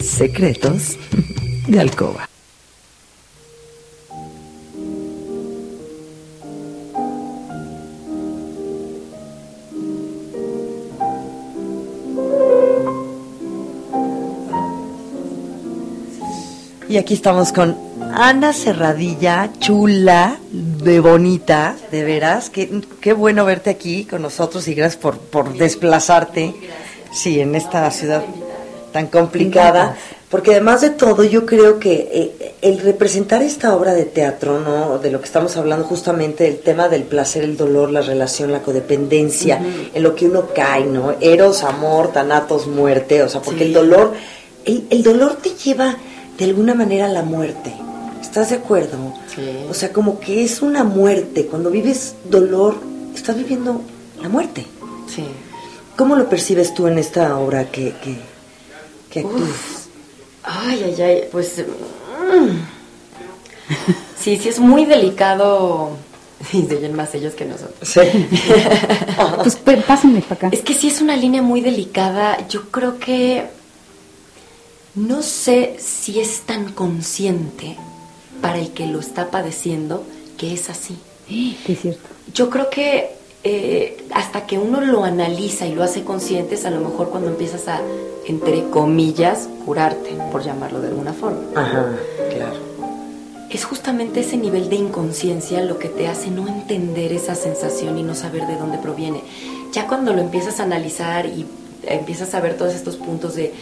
[0.00, 0.96] Secretos
[1.68, 2.29] de Alcoba.
[16.90, 17.76] Y aquí estamos con
[18.16, 22.50] Ana Cerradilla, chula, de bonita, de veras.
[22.50, 26.52] Qué, qué bueno verte aquí con nosotros y gracias por, por desplazarte.
[27.12, 28.24] Sí, en esta ciudad
[28.92, 29.96] tan complicada.
[30.30, 34.98] Porque además de todo, yo creo que eh, el representar esta obra de teatro, ¿no?
[34.98, 38.62] De lo que estamos hablando justamente, el tema del placer, el dolor, la relación, la
[38.62, 39.62] codependencia,
[39.94, 41.14] en lo que uno cae, ¿no?
[41.20, 44.12] Eros, amor, tanatos, muerte, o sea, porque el dolor,
[44.64, 45.96] el, el dolor te lleva
[46.40, 47.74] de alguna manera la muerte.
[48.18, 49.12] ¿Estás de acuerdo?
[49.34, 49.42] Sí.
[49.68, 51.46] O sea, como que es una muerte.
[51.46, 52.80] Cuando vives dolor,
[53.14, 53.82] estás viviendo
[54.22, 54.64] la muerte.
[55.06, 55.22] Sí.
[55.96, 58.16] ¿Cómo lo percibes tú en esta obra que, que,
[59.10, 59.88] que actúas?
[60.42, 61.58] Ay, ay, ay, pues...
[61.58, 62.48] mm.
[64.18, 65.90] Sí, sí, es muy delicado.
[66.54, 67.76] Y se oyen más ellos que nosotros.
[67.82, 68.00] Sí.
[69.42, 70.48] Pues pásenme para acá.
[70.50, 72.48] Es que sí es una línea muy delicada.
[72.48, 73.59] Yo creo que
[74.94, 77.76] no sé si es tan consciente
[78.40, 80.02] para el que lo está padeciendo
[80.38, 80.96] que es así.
[81.28, 82.08] Sí, es cierto.
[82.34, 83.10] Yo creo que
[83.44, 87.28] eh, hasta que uno lo analiza y lo hace consciente es a lo mejor cuando
[87.28, 87.80] empiezas a,
[88.26, 91.40] entre comillas, curarte, por llamarlo de alguna forma.
[91.54, 91.96] Ajá,
[92.30, 92.70] claro.
[93.50, 98.02] Es justamente ese nivel de inconsciencia lo que te hace no entender esa sensación y
[98.02, 99.22] no saber de dónde proviene.
[99.72, 101.46] Ya cuando lo empiezas a analizar y
[101.82, 103.52] empiezas a ver todos estos puntos de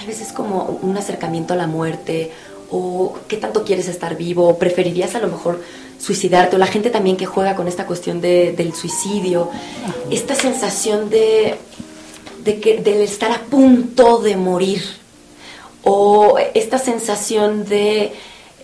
[0.00, 2.32] tal vez es como un acercamiento a la muerte
[2.70, 5.60] o qué tanto quieres estar vivo o preferirías a lo mejor
[5.98, 9.50] suicidarte o la gente también que juega con esta cuestión de- del suicidio,
[10.10, 11.56] esta sensación de,
[12.44, 14.82] de que del estar a punto de morir
[15.82, 18.12] o esta sensación de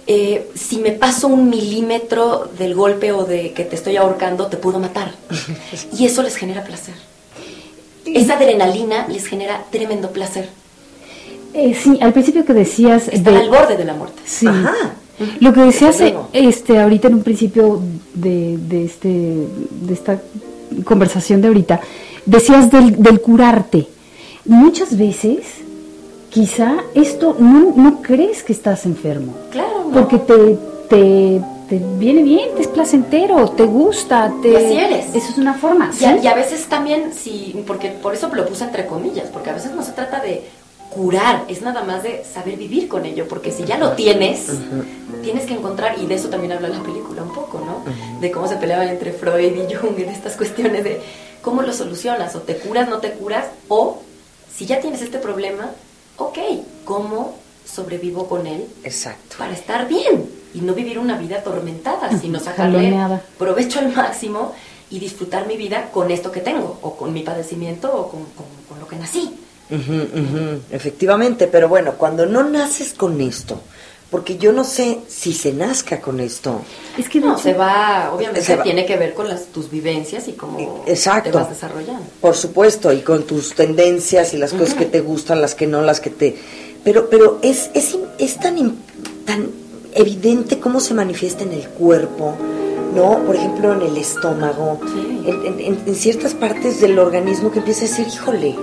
[0.07, 4.57] eh, si me paso un milímetro del golpe o de que te estoy ahorcando, te
[4.57, 5.13] puedo matar.
[5.99, 6.95] Y eso les genera placer.
[8.07, 10.49] Esa adrenalina les genera tremendo placer.
[11.57, 13.09] Eh, sí, al principio que decías...
[13.09, 14.21] Están de- al borde de la muerte.
[14.25, 14.47] Sí.
[14.47, 14.75] Ajá.
[15.41, 17.81] Lo que decías eh, este ahorita en un principio
[18.15, 20.21] de, de este de esta
[20.85, 21.81] conversación de ahorita,
[22.27, 23.87] decías del, del curarte.
[24.45, 25.39] Muchas veces
[26.29, 29.93] quizá esto no, no crees que estás enfermo, Claro, ¿no?
[29.93, 30.59] porque te,
[30.91, 31.41] te,
[31.71, 35.07] te viene bien, te es placentero, te gusta, te Y así eres.
[35.15, 35.91] Eso es una forma.
[35.99, 39.49] Y a, y a veces también, sí, porque por eso lo puse entre comillas, porque
[39.49, 40.43] a veces no se trata de
[40.91, 44.47] curar, es nada más de saber vivir con ello, porque si ya lo tienes,
[45.23, 47.83] tienes que encontrar, y de eso también habla la película un poco, ¿no?
[48.21, 51.01] De cómo se peleaban entre Freud y Jung en estas cuestiones de
[51.43, 54.01] cómo lo solucionas, o te curas, no te curas, o
[54.55, 55.71] si ya tienes este problema,
[56.17, 56.39] ok,
[56.85, 57.35] ¿cómo
[57.71, 59.37] sobrevivo con él Exacto.
[59.39, 62.79] para estar bien y no vivir una vida atormentada, sino sacarle
[63.39, 64.53] provecho al máximo
[64.89, 68.47] y disfrutar mi vida con esto que tengo, o con mi padecimiento, o con, con-
[68.69, 69.35] con lo que nací.
[69.71, 73.61] Ujú, ujú, Efectivamente, pero bueno, cuando no naces con esto,
[74.11, 76.61] porque yo no sé si se nazca con esto.
[76.97, 78.63] Es que No, hecho- se va, obviamente Se va.
[78.63, 81.31] tiene que ver con las, tus vivencias y cómo Exacto.
[81.31, 82.05] te vas desarrollando.
[82.21, 85.83] Por supuesto, y con tus tendencias y las cosas que te gustan, las que no,
[85.83, 86.37] las que te...
[86.85, 88.75] Pero, pero es, es, in- es tan, im-
[89.25, 89.49] tan
[89.93, 92.35] evidente cómo se manifiesta en el cuerpo,
[92.95, 93.19] ¿no?
[93.27, 95.23] Por ejemplo, en el estómago, Sí.
[95.27, 98.55] en, en- en ciertas partes del organismo que empieza a decir, híjole,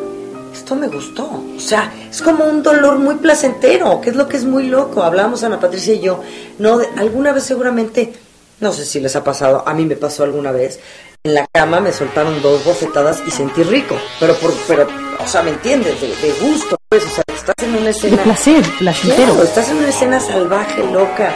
[0.64, 1.26] esto me gustó.
[1.58, 5.04] O sea, es como un dolor muy placentero, que es lo que es muy loco.
[5.04, 6.22] Hablábamos Ana Patricia y yo,
[6.60, 6.78] ¿no?
[6.78, 8.14] De- alguna vez seguramente,
[8.62, 10.80] no sé si les ha pasado, a mí me pasó alguna vez,
[11.26, 14.88] en la cama me soltaron dos bofetadas y sentí rico, pero, por, pero
[15.24, 16.00] o sea, ¿me entiendes?
[16.00, 18.24] De, de gusto, pues, o sea, estás en una De escena...
[18.24, 19.26] placer, placentero.
[19.34, 21.30] Claro, estás en una escena salvaje, loca,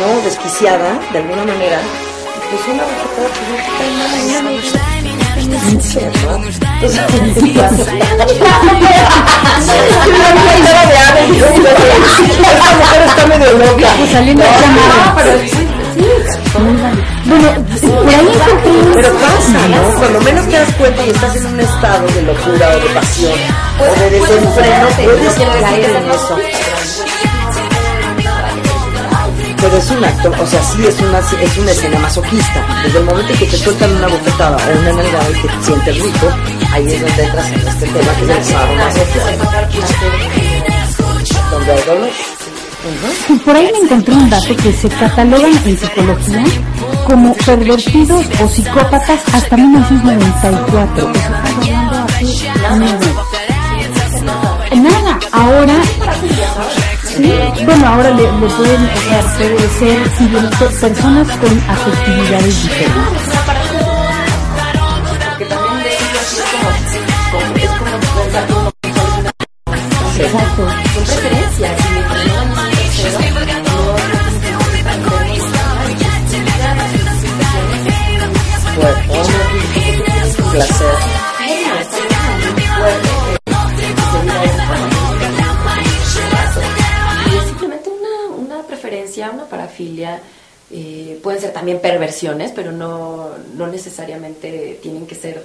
[0.00, 0.20] ¿no?
[0.24, 1.80] Desquiciada, de alguna manera.
[1.80, 4.62] y Pues una bofetada pues no te cae mal,
[14.12, 14.44] saliendo.
[14.44, 15.50] Bueno, por ahí
[18.94, 19.98] Pero pasa, ¿no?
[19.98, 23.38] Cuando menos te das cuenta y estás en un estado de locura o de pasión
[23.78, 26.36] o de desenfreno, puedes caer en eso.
[29.78, 32.66] Es un acto, o sea, sí es una, es una escena masoquista.
[32.82, 36.02] Desde el momento en que te sueltan una bofetada o una nalgada y te sientes
[36.02, 36.26] rico,
[36.72, 39.50] ahí es donde entras en este tema que es el sadomasoquismo.
[41.50, 42.10] Donde hay dolor.
[43.28, 43.38] Ujú.
[43.44, 46.44] Por ahí me encontré un dato que se catalogan en psicología
[47.06, 51.12] como pervertidos o psicópatas hasta 1994.
[52.20, 53.24] Eso estamos hablando
[54.08, 54.58] hace nada.
[54.74, 55.74] Nada, ahora,
[57.18, 63.22] sí, bueno, ahora le, le pueden, o ser simplemente personas con afectividades diferentes.
[70.18, 70.62] Es Exacto.
[70.94, 71.80] son preferencias
[80.38, 81.07] y
[89.78, 90.20] parafilia.
[90.70, 95.42] eh, pueden ser también perversiones, pero no, no necesariamente tienen que ser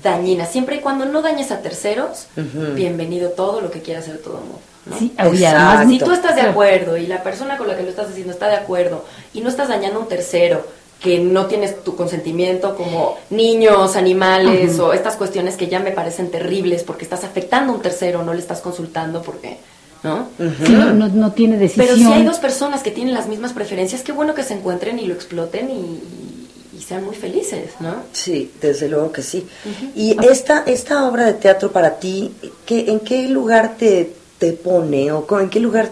[0.00, 0.50] dañinas.
[0.52, 2.28] Siempre y cuando no dañes a terceros,
[2.76, 4.60] bienvenido todo lo que quiera hacer todo el mundo.
[4.86, 4.98] ¿no?
[4.98, 8.10] Sí, además, Si tú estás de acuerdo y la persona con la que lo estás
[8.10, 9.04] haciendo está de acuerdo
[9.34, 10.64] y no estás dañando a un tercero
[11.00, 16.30] que no tienes tu consentimiento como niños, animales o estas cuestiones que ya me parecen
[16.30, 19.58] terribles porque estás afectando a un tercero, no le estás consultando porque,
[20.02, 20.28] ¿no?
[20.38, 21.86] sí, no, no tiene decisión.
[21.86, 24.98] Pero si hay dos personas que tienen las mismas preferencias, qué bueno que se encuentren
[24.98, 27.96] y lo exploten y, y sean muy felices, ¿no?
[28.12, 29.46] Sí, desde luego que sí.
[29.94, 32.32] Y esta, esta obra de teatro para ti,
[32.66, 35.90] ¿qué, ¿en qué lugar te, te pone o en qué lugar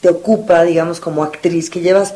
[0.00, 2.14] te ocupa, digamos, como actriz que llevas,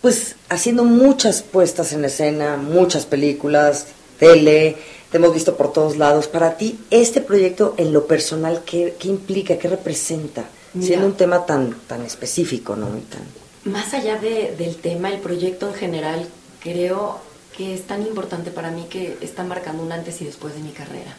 [0.00, 3.86] pues, haciendo muchas puestas en escena, muchas películas,
[4.18, 4.76] tele,
[5.10, 6.26] te hemos visto por todos lados.
[6.28, 10.44] Para ti, este proyecto en lo personal, ¿qué, qué implica, qué representa?
[10.74, 10.86] Mira.
[10.86, 12.88] Siendo un tema tan, tan específico, ¿no?
[12.96, 13.22] Y tan...
[13.64, 16.26] Más allá de- del tema, el proyecto en general,
[16.62, 17.18] creo
[17.56, 20.70] que es tan importante para mí que está marcando un antes y después de mi
[20.70, 21.16] carrera.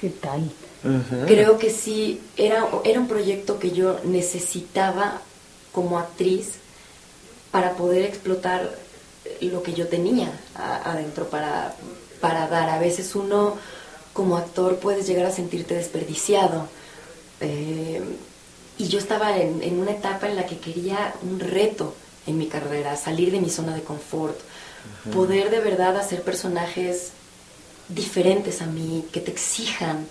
[0.00, 0.50] ¿Qué tal?
[1.26, 5.22] Creo que sí, era, era un proyecto que yo necesitaba
[5.72, 6.48] como actriz
[7.50, 8.76] para poder explotar
[9.40, 10.30] lo que yo tenía
[10.84, 11.74] adentro para,
[12.24, 12.70] para dar.
[12.70, 13.58] A veces uno
[14.14, 16.68] como actor puedes llegar a sentirte desperdiciado.
[17.40, 18.00] Eh,
[18.78, 21.94] y yo estaba en, en una etapa en la que quería un reto
[22.26, 24.40] en mi carrera, salir de mi zona de confort,
[25.12, 27.10] poder de verdad hacer personajes
[27.90, 30.06] diferentes a mí, que te exijan,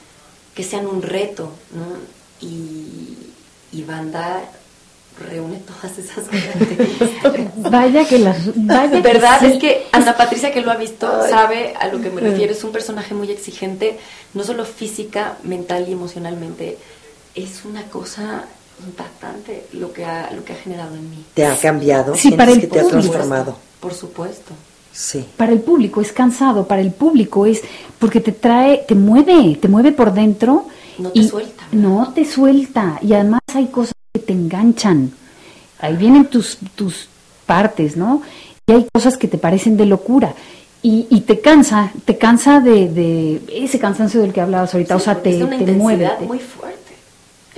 [0.53, 2.47] que sean un reto, ¿no?
[2.47, 3.17] Y,
[3.71, 4.43] y banda
[5.19, 7.09] reúne todas esas características.
[7.71, 8.37] Vaya que las...
[8.55, 9.39] Vaya ¿Verdad?
[9.39, 9.45] sí.
[9.47, 12.51] Es que Ana Patricia que lo ha visto sabe a lo que me refiero.
[12.51, 13.99] Es un personaje muy exigente,
[14.33, 16.77] no solo física, mental y emocionalmente.
[17.35, 18.45] Es una cosa
[18.85, 21.23] impactante lo que ha, lo que ha generado en mí.
[21.33, 22.15] ¿Te ha cambiado?
[22.15, 23.01] Sí, ¿Sientes para el que te ha público.
[23.01, 23.57] transformado?
[23.79, 24.53] Por supuesto.
[24.95, 25.25] Sí.
[25.37, 27.63] para el público es cansado, para el público es
[27.97, 30.67] porque te trae, te mueve, te mueve por dentro.
[30.99, 31.63] No te y suelta.
[31.71, 32.99] No te suelta.
[33.01, 35.11] Y además hay cosas que te enganchan.
[35.79, 37.07] Ahí vienen tus, tus
[37.47, 38.21] partes, ¿no?
[38.67, 40.33] Y hay cosas que te parecen de locura.
[40.83, 45.01] Y, y te cansa, te cansa de, de ese cansancio del que hablabas ahorita, Sí,
[45.01, 46.09] o sea, te, es una te mueve.
[46.27, 46.77] muy fuerte.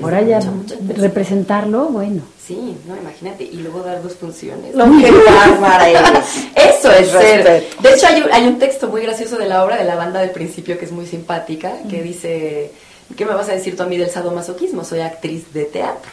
[0.02, 1.04] Ahora ya mucha, mucha intensidad.
[1.04, 2.22] representarlo, bueno.
[2.46, 3.44] Sí, no, imagínate.
[3.44, 4.76] Y luego dar dos funciones.
[4.76, 6.24] No, qué bárbara.
[6.56, 7.66] Eso es ser.
[7.82, 10.20] De hecho, hay un, hay un texto muy gracioso de la obra de la banda
[10.22, 12.72] del principio que es muy simpática, que dice,
[13.18, 14.84] ¿qué me vas a decir tú a mí del sadomasoquismo?
[14.86, 16.12] Soy actriz de teatro.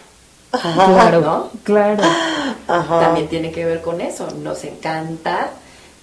[0.61, 1.51] Claro, ¿no?
[1.65, 2.03] claro.
[2.69, 3.01] Ajá.
[3.01, 4.29] También tiene que ver con eso.
[4.43, 5.51] Nos encanta,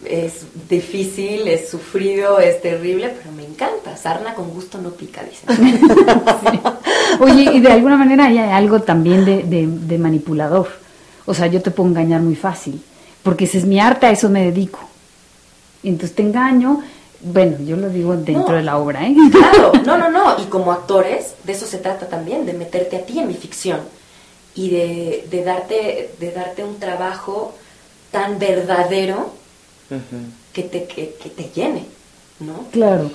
[0.05, 3.95] es difícil, es sufrido, es terrible, pero me encanta.
[3.95, 5.79] Sarna con gusto no pica, dicen.
[7.19, 10.67] Oye, y de alguna manera hay algo también de, de- de manipulador.
[11.25, 12.81] O sea, yo te puedo engañar muy fácil,
[13.23, 14.79] porque ese es mi arte, a eso me dedico.
[15.83, 16.81] Entonces te engaño,
[17.21, 18.57] bueno, yo lo digo dentro No.
[18.57, 19.15] de la obra, ¿eh?
[19.31, 20.35] Claro, no, no, no.
[20.41, 23.79] Y como actores, de eso se trata también, de meterte a ti en mi ficción
[24.60, 27.55] y de, de darte, de darte un trabajo
[28.12, 29.32] tan verdadero
[30.51, 31.86] que te, que, que te llene,
[32.41, 32.66] ¿no?
[32.70, 33.10] Claro.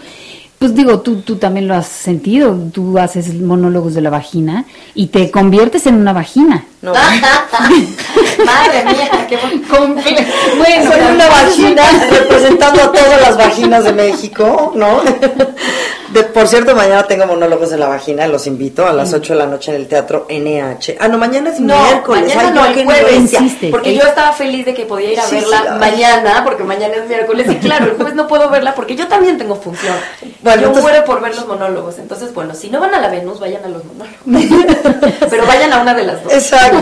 [0.59, 4.65] Pues digo, tú, tú también lo has sentido, tú haces monólogos de la vagina
[4.95, 6.65] y te conviertes en una vagina.
[6.85, 6.93] No.
[8.45, 9.65] Madre mía, qué bon-
[10.59, 15.01] Bueno, Soy una vagina representando a todas las vaginas de México, ¿no?
[16.11, 19.39] De, por cierto, mañana tengo monólogos de la vagina, los invito a las 8 de
[19.39, 20.97] la noche en el Teatro NH.
[21.01, 22.37] Ah, no, mañana es No, miércoles.
[22.37, 23.15] mañana Ay, no, el jueves.
[23.17, 23.71] Insiste.
[23.71, 26.63] Porque El- yo estaba feliz de que podía ir a Sí, verla sí, mañana, porque
[26.63, 27.47] mañana es miércoles.
[27.51, 29.95] Y claro, el jueves no puedo verla porque yo también tengo función.
[30.43, 31.99] Bueno, yo entonces- muero por ver los monólogos.
[31.99, 34.19] Entonces, bueno, si no van a la Venus, vayan a los monólogos.
[35.31, 36.33] Pero vayan a una de las dos.
[36.33, 36.74] Exacto.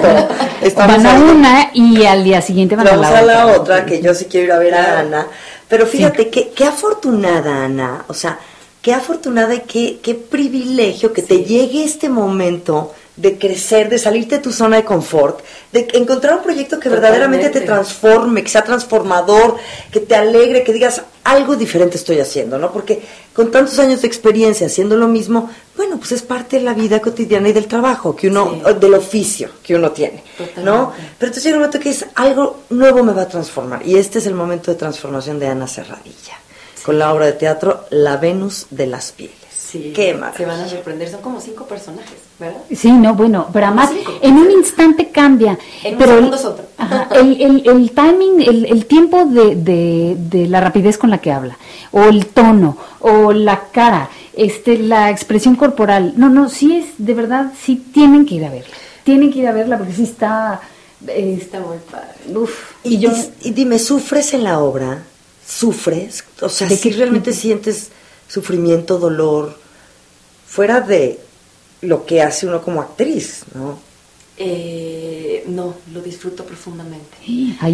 [0.60, 1.22] Estamos van a ahí.
[1.22, 3.34] una y al día siguiente van a Vamos la a otra.
[3.34, 4.98] la otra, que yo sí quiero ir a ver a.
[5.00, 5.26] Ana.
[5.68, 8.04] Pero fíjate, qué, qué afortunada, Ana.
[8.08, 8.38] O sea,
[8.80, 14.36] qué afortunada y qué, qué privilegio que te llegue este momento de crecer, de salirte
[14.36, 15.40] de tu zona de confort,
[15.70, 19.56] de encontrar un proyecto que verdaderamente te transforme, que sea transformador,
[19.90, 22.72] que te alegre, que digas algo diferente estoy haciendo, ¿no?
[22.72, 23.02] Porque
[23.34, 27.00] con tantos años de experiencia haciendo lo mismo, bueno, pues es parte de la vida
[27.00, 28.74] cotidiana y del trabajo que uno, Sí.
[28.80, 30.44] del oficio que uno tiene, ¿no?
[30.46, 31.14] Totalmente.
[31.18, 33.86] Pero entonces llega un momento que es algo nuevo me va a transformar.
[33.86, 36.38] Y este es el momento de transformación de Ana Serradilla,
[36.82, 39.36] con la obra de teatro La Venus de las Pieles.
[39.54, 40.46] Sí, Qué se maravilla.
[40.48, 41.10] van a sorprender.
[41.10, 42.60] Son como cinco personajes, ¿verdad?
[42.74, 44.12] Sí, no, bueno, pero además Cinco.
[44.20, 45.58] en un instante cambia.
[45.82, 46.64] En un pero segundo el, es otro.
[46.76, 51.18] ajá, el, el- el timing, el, el tiempo de, de- de la rapidez con la
[51.18, 51.56] que habla,
[51.92, 56.12] o el tono, o la cara, este, la expresión corporal.
[56.16, 58.74] No, no, sí es, de verdad, sí tienen que ir a verla.
[59.04, 60.60] Tienen que ir a verla porque sí está...
[61.08, 62.38] eh, Está muy padre.
[62.38, 63.10] uf, Y, y yo...
[63.42, 65.02] y- dime, ¿sufres en la obra?
[65.46, 66.24] ¿Sufres?
[66.40, 67.90] O sea, ¿De si qué realmente sientes
[68.28, 69.58] sufrimiento, dolor,
[70.46, 71.18] fuera de
[71.82, 73.78] lo que hace uno como actriz, ¿no?
[74.38, 77.16] Eh, no, lo disfruto profundamente.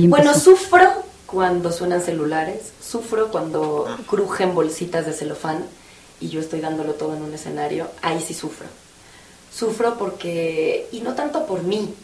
[0.09, 0.88] Bueno, sufro
[1.26, 5.64] cuando suenan celulares, sufro cuando crujen bolsitas de celofán
[6.20, 8.66] y yo estoy dándolo todo en un escenario, ahí sí sufro.
[9.54, 11.94] Sufro porque, y no tanto por mí,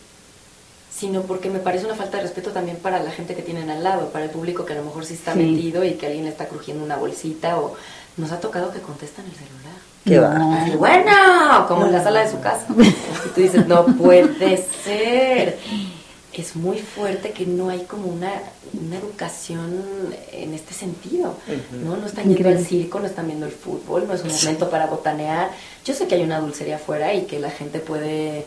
[0.96, 3.82] sino porque me parece una falta de respeto también para la gente que tienen al
[3.82, 5.40] lado, para el público que a lo mejor sí está Sí.
[5.40, 7.74] metido y que alguien le está crujiendo una bolsita o
[8.16, 9.74] nos ha tocado que contestan el celular.
[10.04, 10.66] Qué va.
[10.78, 12.66] Bueno, como en la sala de su casa.
[12.78, 15.58] Y tú dices, no puede ser.
[16.32, 18.32] Es muy fuerte que no hay como una,
[18.72, 19.82] una educación
[20.32, 21.36] en este sentido.
[21.72, 21.96] ¿no?
[21.96, 24.86] no están yendo al circo, no están viendo el fútbol, no es un momento para
[24.86, 25.50] botanear.
[25.84, 28.44] Yo sé que hay una dulcería afuera y que la gente puede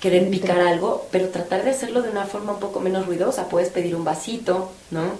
[0.00, 3.48] querer picar algo, pero tratar de hacerlo de una forma un poco menos ruidosa.
[3.48, 5.12] Puedes pedir un vasito, ¿no?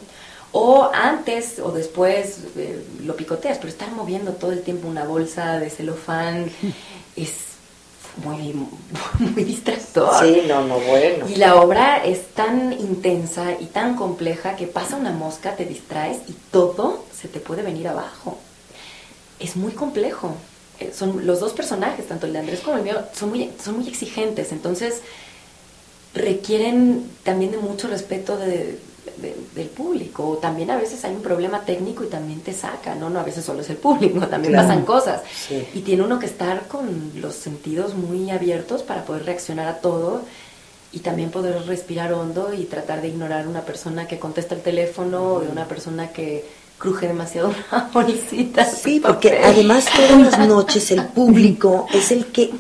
[0.52, 5.58] O antes o después eh, lo picoteas, pero estar moviendo todo el tiempo una bolsa
[5.58, 6.50] de celofán
[7.16, 7.32] es
[8.24, 8.54] muy,
[9.18, 10.10] muy distractor.
[10.24, 11.28] Sí, no, no, bueno.
[11.28, 16.18] Y la obra es tan intensa y tan compleja que pasa una mosca, te distraes
[16.26, 18.38] y todo se te puede venir abajo.
[19.38, 20.34] Es muy complejo.
[20.80, 23.76] Eh, Son los dos personajes, tanto el de Andrés como el mío, son muy, son
[23.78, 24.50] muy exigentes.
[24.52, 25.02] Entonces
[26.14, 28.78] requieren también de mucho respeto de-
[29.16, 30.38] de- del público.
[30.40, 33.08] También a veces hay un problema técnico y también te saca, ¿no?
[33.10, 34.68] No, a veces solo es el público, también Claro.
[34.68, 35.22] pasan cosas.
[35.48, 35.66] Sí.
[35.74, 40.22] Y tiene uno que estar con los sentidos muy abiertos para poder reaccionar a todo
[40.92, 45.34] y también poder respirar hondo y tratar de ignorar una persona que contesta el teléfono
[45.34, 46.44] o de una persona que
[46.78, 48.64] cruje demasiado una bolsita.
[48.64, 52.50] Sí, porque además todas las noches el público es el que,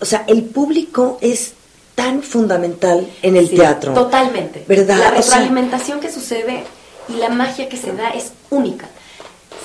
[0.00, 1.52] o sea, el público es
[1.96, 3.92] tan fundamental en el Sí, teatro.
[3.94, 4.64] Totalmente.
[4.68, 4.98] ¿Verdad?
[4.98, 6.62] La O sea- retroalimentación que sucede
[7.08, 8.86] y la magia que se da es única.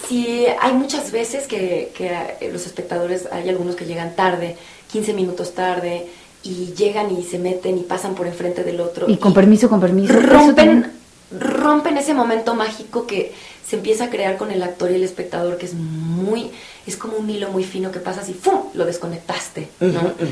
[0.07, 2.07] Si hay muchas veces que, que,
[2.39, 4.57] eh, los espectadores, hay algunos que llegan tarde,
[4.91, 6.07] 15 minutos tarde,
[6.43, 9.07] y llegan y se meten y pasan por enfrente del otro.
[9.07, 10.13] Y con permiso, con permiso.
[10.19, 10.91] Rompen,
[11.39, 13.31] rompen ese momento mágico que
[13.67, 16.49] se empieza a crear con el actor y el espectador, que es muy,
[16.87, 18.63] es como un hilo muy fino que pasas y ¡fum!
[18.73, 19.87] lo desconectaste, ¿no?
[19.87, 20.27] Ujú, ujú.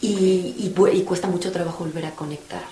[0.00, 2.62] Y, y, y cuesta mucho trabajo volver a conectar.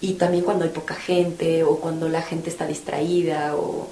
[0.00, 3.88] Y también cuando hay poca gente o cuando la gente está distraída o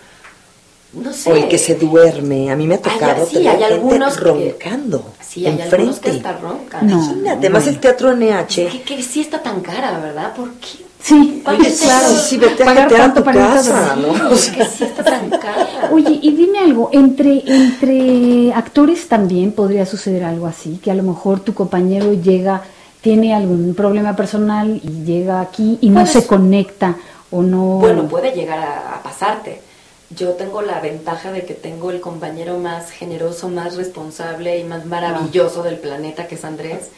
[0.95, 1.33] no sé.
[1.33, 2.51] O el que se duerme.
[2.51, 5.61] A mí me ha Hay- tocado sí, tener hay gente algunos que- roncando Sí, hay
[5.61, 6.28] algunos que enfrente.
[6.28, 6.87] hasta roncan.
[6.87, 6.97] No.
[7.03, 7.74] Imagínate, además Bueno.
[7.76, 8.68] el teatro NH.
[8.68, 10.35] Que, que sí está tan cara, ¿verdad?
[10.37, 10.85] ¿Por qué?
[11.03, 12.09] Sí, Oye, claro.
[12.09, 13.97] Sí, sí, vete a Pagar tu casa.
[13.97, 14.31] ¿no?
[14.31, 15.91] O Sí, que sí está tan cara.
[15.93, 21.03] Oye, y dime algo, entre, entre actores también podría suceder algo así, que a lo
[21.03, 22.63] mejor tu compañero llega,
[23.01, 26.97] tiene algún problema personal y llega aquí y no se conecta
[27.33, 27.79] o no...
[27.79, 29.61] Bueno, puede llegar a, a pasarte.
[30.11, 34.87] yo tengo la ventaja de que tengo el compañero más generoso, más responsable y más
[34.87, 36.91] maravilloso del planeta, que es Andrés,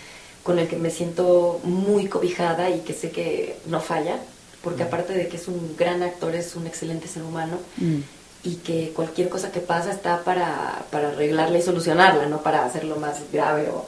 [0.45, 4.19] con el que me siento muy cobijada y que sé que no falla,
[4.63, 7.59] porque aparte de que es un gran actor, es un excelente ser humano.
[7.77, 8.01] Mm.
[8.47, 12.97] Y que cualquier cosa que pasa está para, para arreglarla y solucionarla, no para hacerlo
[12.97, 13.71] más grave.
[13.71, 13.87] O...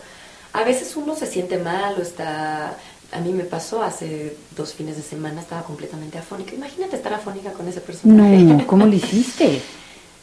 [0.54, 2.76] A veces uno se siente mal o está
[3.12, 6.54] a mí me pasó hace dos fines de semana, estaba completamente afónica.
[6.54, 8.38] Imagínate estar afónica con ese personaje.
[8.38, 9.62] No, ¿cómo lo hiciste?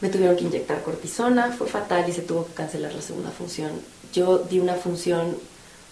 [0.04, 3.70] me tuvieron que inyectar cortisona, fue fatal y se tuvo que cancelar la segunda función.
[4.12, 5.36] Yo di una función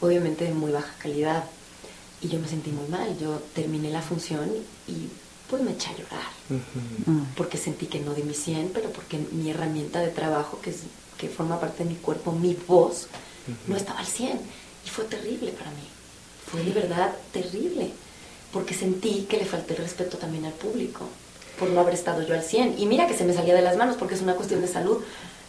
[0.02, 1.44] obviamente de muy baja calidad
[2.20, 3.16] y yo me sentí muy mal.
[3.18, 4.50] Yo terminé la función
[4.86, 5.08] y
[5.48, 6.32] pues me eché a llorar
[7.06, 7.24] Ah.
[7.36, 10.80] porque sentí que no di mi 100, pero porque mi herramienta de trabajo, que, es,
[11.18, 13.06] que forma parte de mi cuerpo, mi voz,
[13.66, 14.38] no estaba al 100
[14.84, 15.86] y fue terrible para mí.
[16.50, 17.90] Fue de verdad terrible,
[18.52, 21.06] porque sentí que le falté el respeto también al público,
[21.58, 22.78] por no haber estado yo al 100.
[22.78, 24.98] Y mira que se me salía de las manos porque es una cuestión de salud,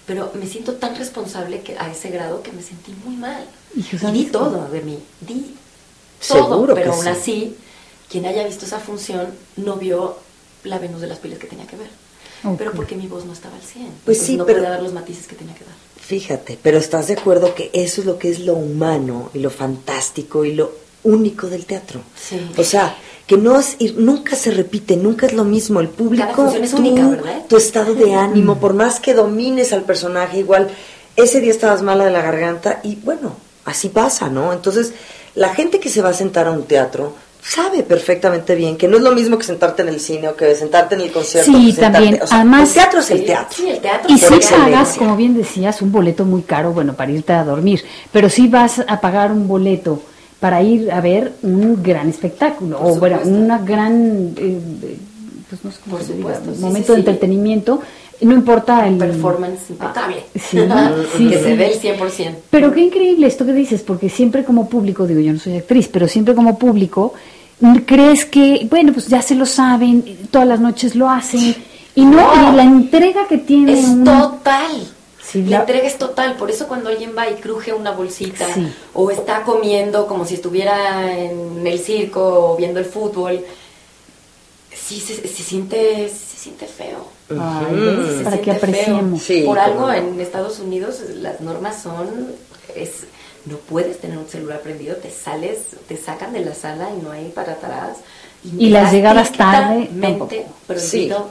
[0.06, 3.45] pero me siento tan responsable que a ese grado que me sentí muy mal.
[3.76, 5.56] Y ¿sabes di todo de mí, di
[6.28, 7.10] todo, Seguro pero aún sí.
[7.10, 7.56] así,
[8.10, 9.28] quien haya visto esa función
[9.58, 10.18] no vio
[10.64, 11.89] la Venus de las pieles que tenía que ver.
[12.58, 13.88] Pero porque mi voz no estaba al 100.
[14.04, 15.74] Pues sí, no pero- podía dar los matices que tenía que dar.
[15.97, 19.49] Fíjate, pero estás de acuerdo que eso es lo que es lo humano y lo
[19.49, 20.74] fantástico y lo
[21.04, 22.01] único del teatro.
[22.22, 22.45] Sí.
[22.58, 22.97] O sea,
[23.28, 25.80] que no es ir, nunca se repite, nunca es lo mismo.
[25.80, 27.43] El público, Cada es tú, única, ¿verdad?
[27.47, 30.69] tu estado de ánimo, por más que domines al personaje, igual
[31.15, 34.51] ese día estabas mala de la garganta y bueno, así pasa, ¿no?
[34.51, 34.93] Entonces,
[35.36, 38.95] la gente que se va a sentar a un teatro sabe perfectamente bien que no
[38.97, 41.51] es lo mismo que sentarte en el cine o que sentarte en el concierto.
[41.51, 42.19] Sí, que sentarte- también.
[42.24, 43.57] o sea, Además- el teatro es el teatro.
[43.57, 44.09] Sí, el teatro.
[44.13, 44.57] Y si excelencia.
[44.57, 48.47] pagas, como bien decías, un boleto muy caro, bueno, para irte a dormir, pero sí
[48.47, 50.01] vas a pagar un boleto
[50.43, 54.97] para ir a ver un gran espectáculo Por o bueno, una gran, eh, eh,
[55.49, 57.09] pues no sé cómo Por se diga, sí, momento sí, de sí.
[57.09, 57.81] entretenimiento,
[58.19, 60.17] no importa el performance impecable.
[60.69, 62.35] Ah, sí, sí, que se ve el 100%.
[62.49, 65.87] Pero qué increíble esto que dices, porque siempre como público, digo, yo no soy actriz,
[65.87, 67.13] pero siempre como público,
[67.85, 71.55] crees que, bueno, pues ya se lo saben, todas las noches lo hacen,
[71.95, 72.51] y no, No.
[72.51, 74.71] y la entrega que tiene Es total.
[75.34, 76.36] Sí, la la- entrega es total.
[76.38, 78.71] Por eso cuando alguien va y cruje una bolsita Sí.
[78.93, 83.43] o está comiendo como si estuviera en el circo o viendo el fútbol,
[84.73, 87.07] sí se, se siente, se siente feo.
[87.27, 88.53] Se para que siente feo.
[88.55, 89.23] apreciemos.
[89.23, 89.93] Sí, Por algo no.
[89.93, 92.31] en Estados Unidos las normas son
[92.75, 92.91] es
[93.45, 95.57] no puedes tener un celular prendido, te sales,
[95.88, 97.97] te sacan de la sala y no hay para atrás.
[98.57, 99.89] Y las llegadas tarde,
[100.67, 101.29] prohibido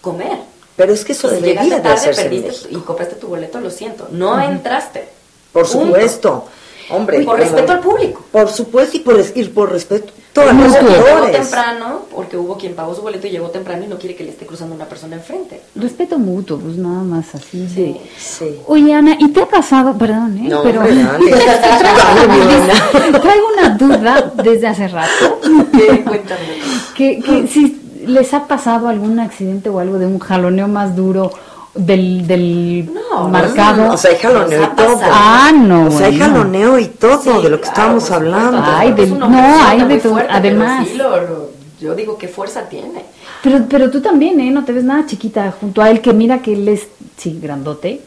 [0.00, 0.38] comer.
[0.80, 2.68] Pero es que eso si debería llegaste de tarde, hacerse en perdiste México.
[2.70, 4.08] y compraste tu boleto, lo siento.
[4.10, 5.08] No entraste.
[5.52, 5.86] Por Punto.
[5.86, 6.44] supuesto.
[6.92, 8.24] Hombre, Por como- respeto al público.
[8.32, 10.12] Por supuesto y por, res- y por respeto.
[10.36, 13.98] Hubo quien llegó temprano, porque hubo quien pagó su boleto y llegó temprano y no
[13.98, 15.60] quiere que le esté cruzando una persona enfrente.
[15.74, 18.00] Respeto mutuo, pues nada más así de...
[18.16, 18.60] Sí.
[18.66, 20.48] Oye, Ana, ¿y te ha pasado, perdón, eh?
[20.48, 20.80] No, pero
[23.20, 26.58] traigo una duda desde hace rato, Cuéntame.
[26.96, 31.30] que, que si les ha pasado algún accidente o algo de un jaloneo más duro
[31.74, 33.92] del, del No, marcado.
[33.92, 35.00] O sea, hay jaloneo y todo.
[35.04, 38.62] Ah, no, O sea, hay jaloneo y todo Sí, de lo que claro, estábamos hablando.
[38.64, 40.86] Ay, una no, hay de todo, además.
[40.88, 43.04] pero sí, lo- lo- yo digo, ¿qué fuerza tiene?
[43.42, 44.50] Pero, pero tú también, ¿eh?
[44.50, 48.02] No te ves nada chiquita junto a él, que mira que él es, sí, grandote.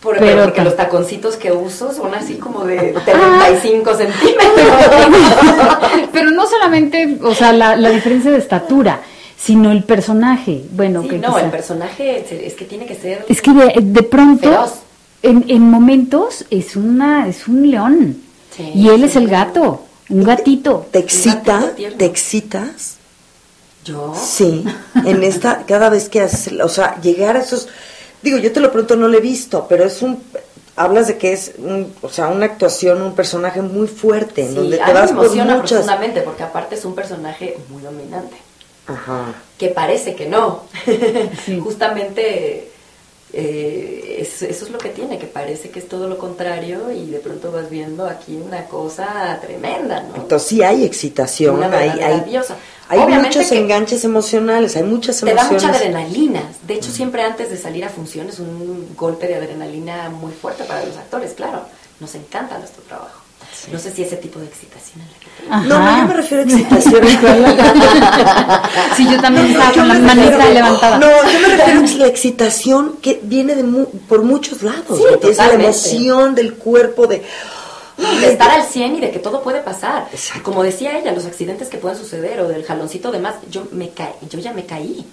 [0.00, 3.00] Por- Pero porque los taconcitos que uso son así como de Ah.
[3.04, 4.66] 35 centímetros.
[6.12, 9.00] Pero no solamente, o sea, la, la diferencia de estatura,
[9.38, 10.64] sino el personaje.
[10.72, 13.24] Bueno, Sí, que no, quizá- el personaje es que tiene que ser...
[13.28, 14.72] Es que de, de pronto, Feroz.
[15.22, 18.22] en, en momentos, es una es un león.
[18.56, 19.04] Sí, y él sí.
[19.04, 20.86] es el gato, un gatito.
[20.90, 21.72] ¿Te excita?
[21.98, 22.96] ¿Te excitas?
[23.84, 24.14] ¿Yo?
[24.20, 24.64] Sí.
[25.04, 27.68] En esta, cada vez que haces, o sea, llegar a esos,
[28.22, 30.18] digo, yo te lo pregunto, no lo he visto, pero es un,
[30.74, 34.54] hablas de que es, un, o sea, una actuación, un personaje muy fuerte, en Sí,
[34.54, 35.70] donde a te mí vas me por emociona muchas.
[35.72, 38.36] profundamente porque aparte es un personaje muy dominante.
[38.86, 39.34] Ajá.
[39.58, 40.62] que parece que no.
[41.44, 41.58] Sí.
[41.60, 42.70] Justamente
[43.32, 47.06] eh, es- eso es lo que tiene, que parece que es todo lo contrario y
[47.10, 50.14] de pronto vas viendo aquí una cosa tremenda, ¿no?
[50.16, 52.24] Entonces sí hay excitación, Una hay, hay,
[52.88, 55.62] hay muchos enganches emocionales, hay muchas Te da emociones.
[55.64, 56.42] mucha adrenalina.
[56.66, 60.84] De hecho, siempre antes de salir a funciones, un golpe de adrenalina muy fuerte para
[60.86, 61.62] los actores, claro.
[61.98, 63.22] Nos encanta nuestro trabajo.
[63.72, 65.26] No sé si ese tipo de excitación es la que.
[65.68, 67.02] No, no, yo me refiero a excitación.
[68.96, 69.72] Sí, yo también estaba.
[70.98, 74.98] No, yo me refiero a la excitación que viene de mu- por muchos lados.
[74.98, 75.38] Sí, ¿me entiendes?
[75.38, 77.22] la emoción del cuerpo, de...
[78.20, 80.06] de estar al 100 y de que todo puede pasar.
[80.12, 80.42] Exacto.
[80.42, 83.90] Como decía ella, los accidentes que puedan suceder o del jaloncito de más, yo me
[83.90, 85.04] caí, yo ya me caí.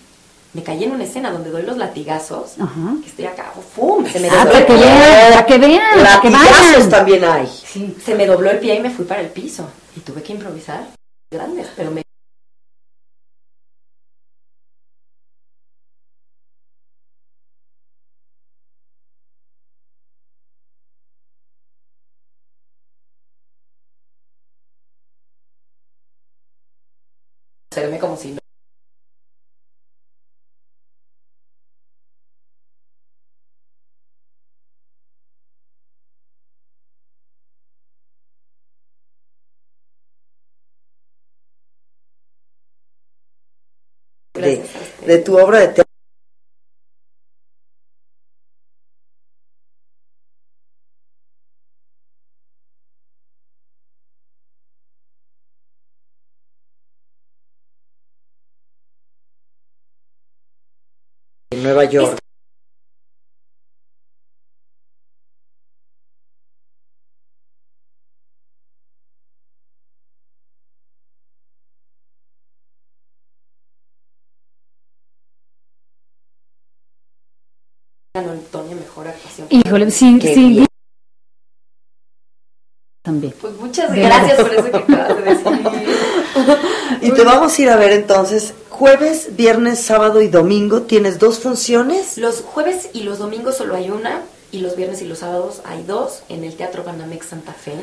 [0.54, 2.96] Me caí en una escena donde doy los latigazos, Ajá.
[3.02, 4.06] que estoy acá, ¡fum!
[4.08, 4.84] Se me Ah, dobló para el que pie.
[4.86, 6.90] vean, para que vean, para que Latigazos vayan.
[6.90, 7.48] también hay.
[7.48, 7.98] Sí.
[8.04, 9.68] Se me dobló el pie y me fui para el piso.
[9.96, 10.86] Y tuve que improvisar
[11.32, 12.04] grandes, pero me
[27.72, 28.40] hacerme como si no.
[44.34, 45.03] De, Gracias a ustedes.
[45.14, 45.84] De tu obra de teatro.
[61.56, 62.24] Nueva York.
[78.16, 79.63] Ganó Antonio mejor actuación.
[79.74, 80.50] Híjole, sí, Qué sí.
[80.50, 80.68] bien.
[83.02, 83.34] También.
[83.42, 85.46] Pues muchas gracias por eso que acabas de decir.
[87.02, 90.84] Y te vamos a ir a ver entonces jueves, viernes, sábado y domingo.
[90.84, 92.20] Tienes dos funciones.
[92.20, 94.22] Los jueves y los domingos solo hay una,
[94.52, 97.74] y los viernes y los sábados hay dos, en el Teatro Banamex Santa Fe.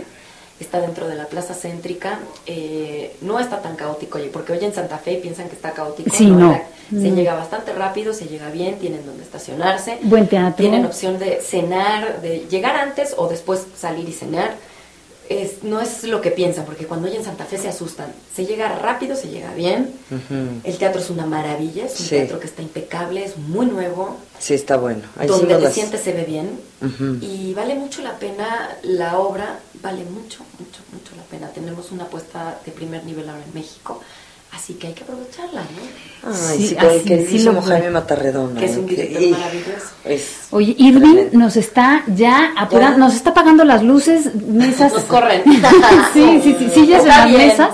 [0.61, 2.19] Está dentro de la plaza céntrica.
[2.47, 6.15] eh, no está tan caótico, oye, porque hoy en Santa Fe piensan que está caótico.
[6.15, 6.61] Sí, no.
[6.91, 9.99] Se llega bastante rápido, se llega bien, tienen donde estacionarse.
[10.03, 10.57] Buen teatro.
[10.57, 14.57] Tienen opción de cenar, de llegar antes o después salir y cenar.
[15.31, 18.13] Es, no es lo que piensan, porque cuando oyen Santa Fe se asustan.
[18.35, 19.95] Se llega rápido, se llega bien.
[20.65, 22.17] El teatro es una maravilla, es un Sí.
[22.17, 25.03] teatro que está impecable, es muy nuevo Sí, está bueno.
[25.17, 26.59] Ahí donde te las- sientes se ve bien
[27.21, 32.05] y vale mucho la pena la obra vale mucho mucho mucho la pena tenemos una
[32.05, 34.01] apuesta de primer nivel ahora en México
[34.55, 36.11] así que hay que aprovecharla ¿no?
[36.23, 37.63] Ay, Sí, sí, así, sí lo.
[37.63, 38.61] Jaime Matarredona.
[38.61, 39.87] Que es un director y- maravilloso.
[40.05, 41.39] es Oye, Irving tremendo.
[41.39, 43.05] nos está ya apurando, ¿Ya?
[43.05, 44.93] nos está apagando las luces, mesas.
[44.93, 45.43] Nos corren.
[46.13, 47.71] sí, sí, sí, sillas en las mesas.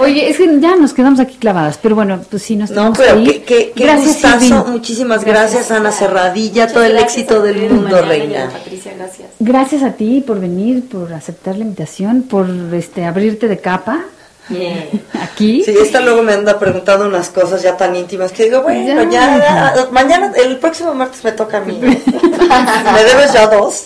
[0.00, 2.98] Oye, es que ya nos quedamos aquí clavadas, pero bueno, pues sí, nos No, tenemos
[2.98, 3.44] pero que qué, ir.
[3.44, 4.44] qué, qué Gracias, gustazo.
[4.44, 4.70] Irving.
[4.72, 6.62] Muchísimas gracias, Ana Cerradilla.
[6.62, 8.48] Muchas todo el gracias éxito del mundo, Mariana reina.
[8.50, 13.58] Patricia gracias Gracias a ti por venir, por aceptar la invitación, por este abrirte de
[13.58, 14.04] capa
[15.20, 15.62] aquí.
[15.64, 19.38] Sí, esta luego me anda preguntando unas cosas ya tan íntimas que digo, bueno, Ya.
[19.38, 21.78] ya, ya, mañana, el próximo martes me toca a mí.
[21.80, 23.84] me debes ya dos.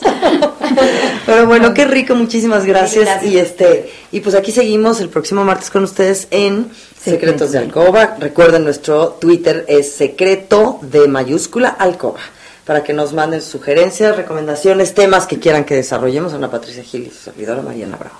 [1.26, 3.04] Pero bueno, qué rico, muchísimas gracias.
[3.04, 3.32] gracias.
[3.32, 8.16] Y este, y pues aquí seguimos el próximo martes con ustedes en Secretos de Alcoba.
[8.18, 12.20] Recuerden, nuestro Twitter es secreto de mayúscula Alcoba.
[12.64, 16.32] Para que nos manden sugerencias, recomendaciones, temas que quieran que desarrollemos.
[16.32, 18.16] Ana Patricia Gil y su servidora Mariana Bravo.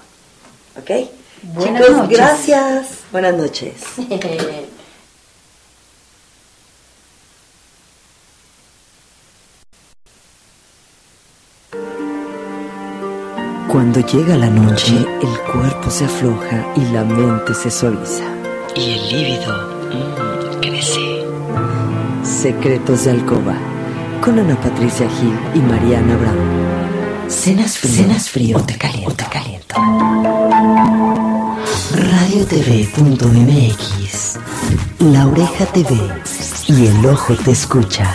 [0.79, 1.09] ¿Ok?
[1.53, 2.17] Buenas Chicos, noches.
[2.19, 2.87] gracias.
[3.13, 3.75] Buenas noches.
[13.69, 18.23] Cuando llega la noche, el cuerpo se afloja y la mente se suaviza.
[18.77, 19.53] Y el líbido
[19.91, 21.25] mm, crece.
[22.23, 23.57] Secretos de Alcoba,
[24.21, 26.64] con Ana Patricia Gil y Mariana Brown.
[27.35, 29.11] Cenas frío, cenas frío o te caliento.
[29.11, 29.75] O te caliento.
[32.95, 34.39] Radiotv.mx
[35.01, 36.01] La oreja te ve
[36.69, 38.15] y el ojo te escucha.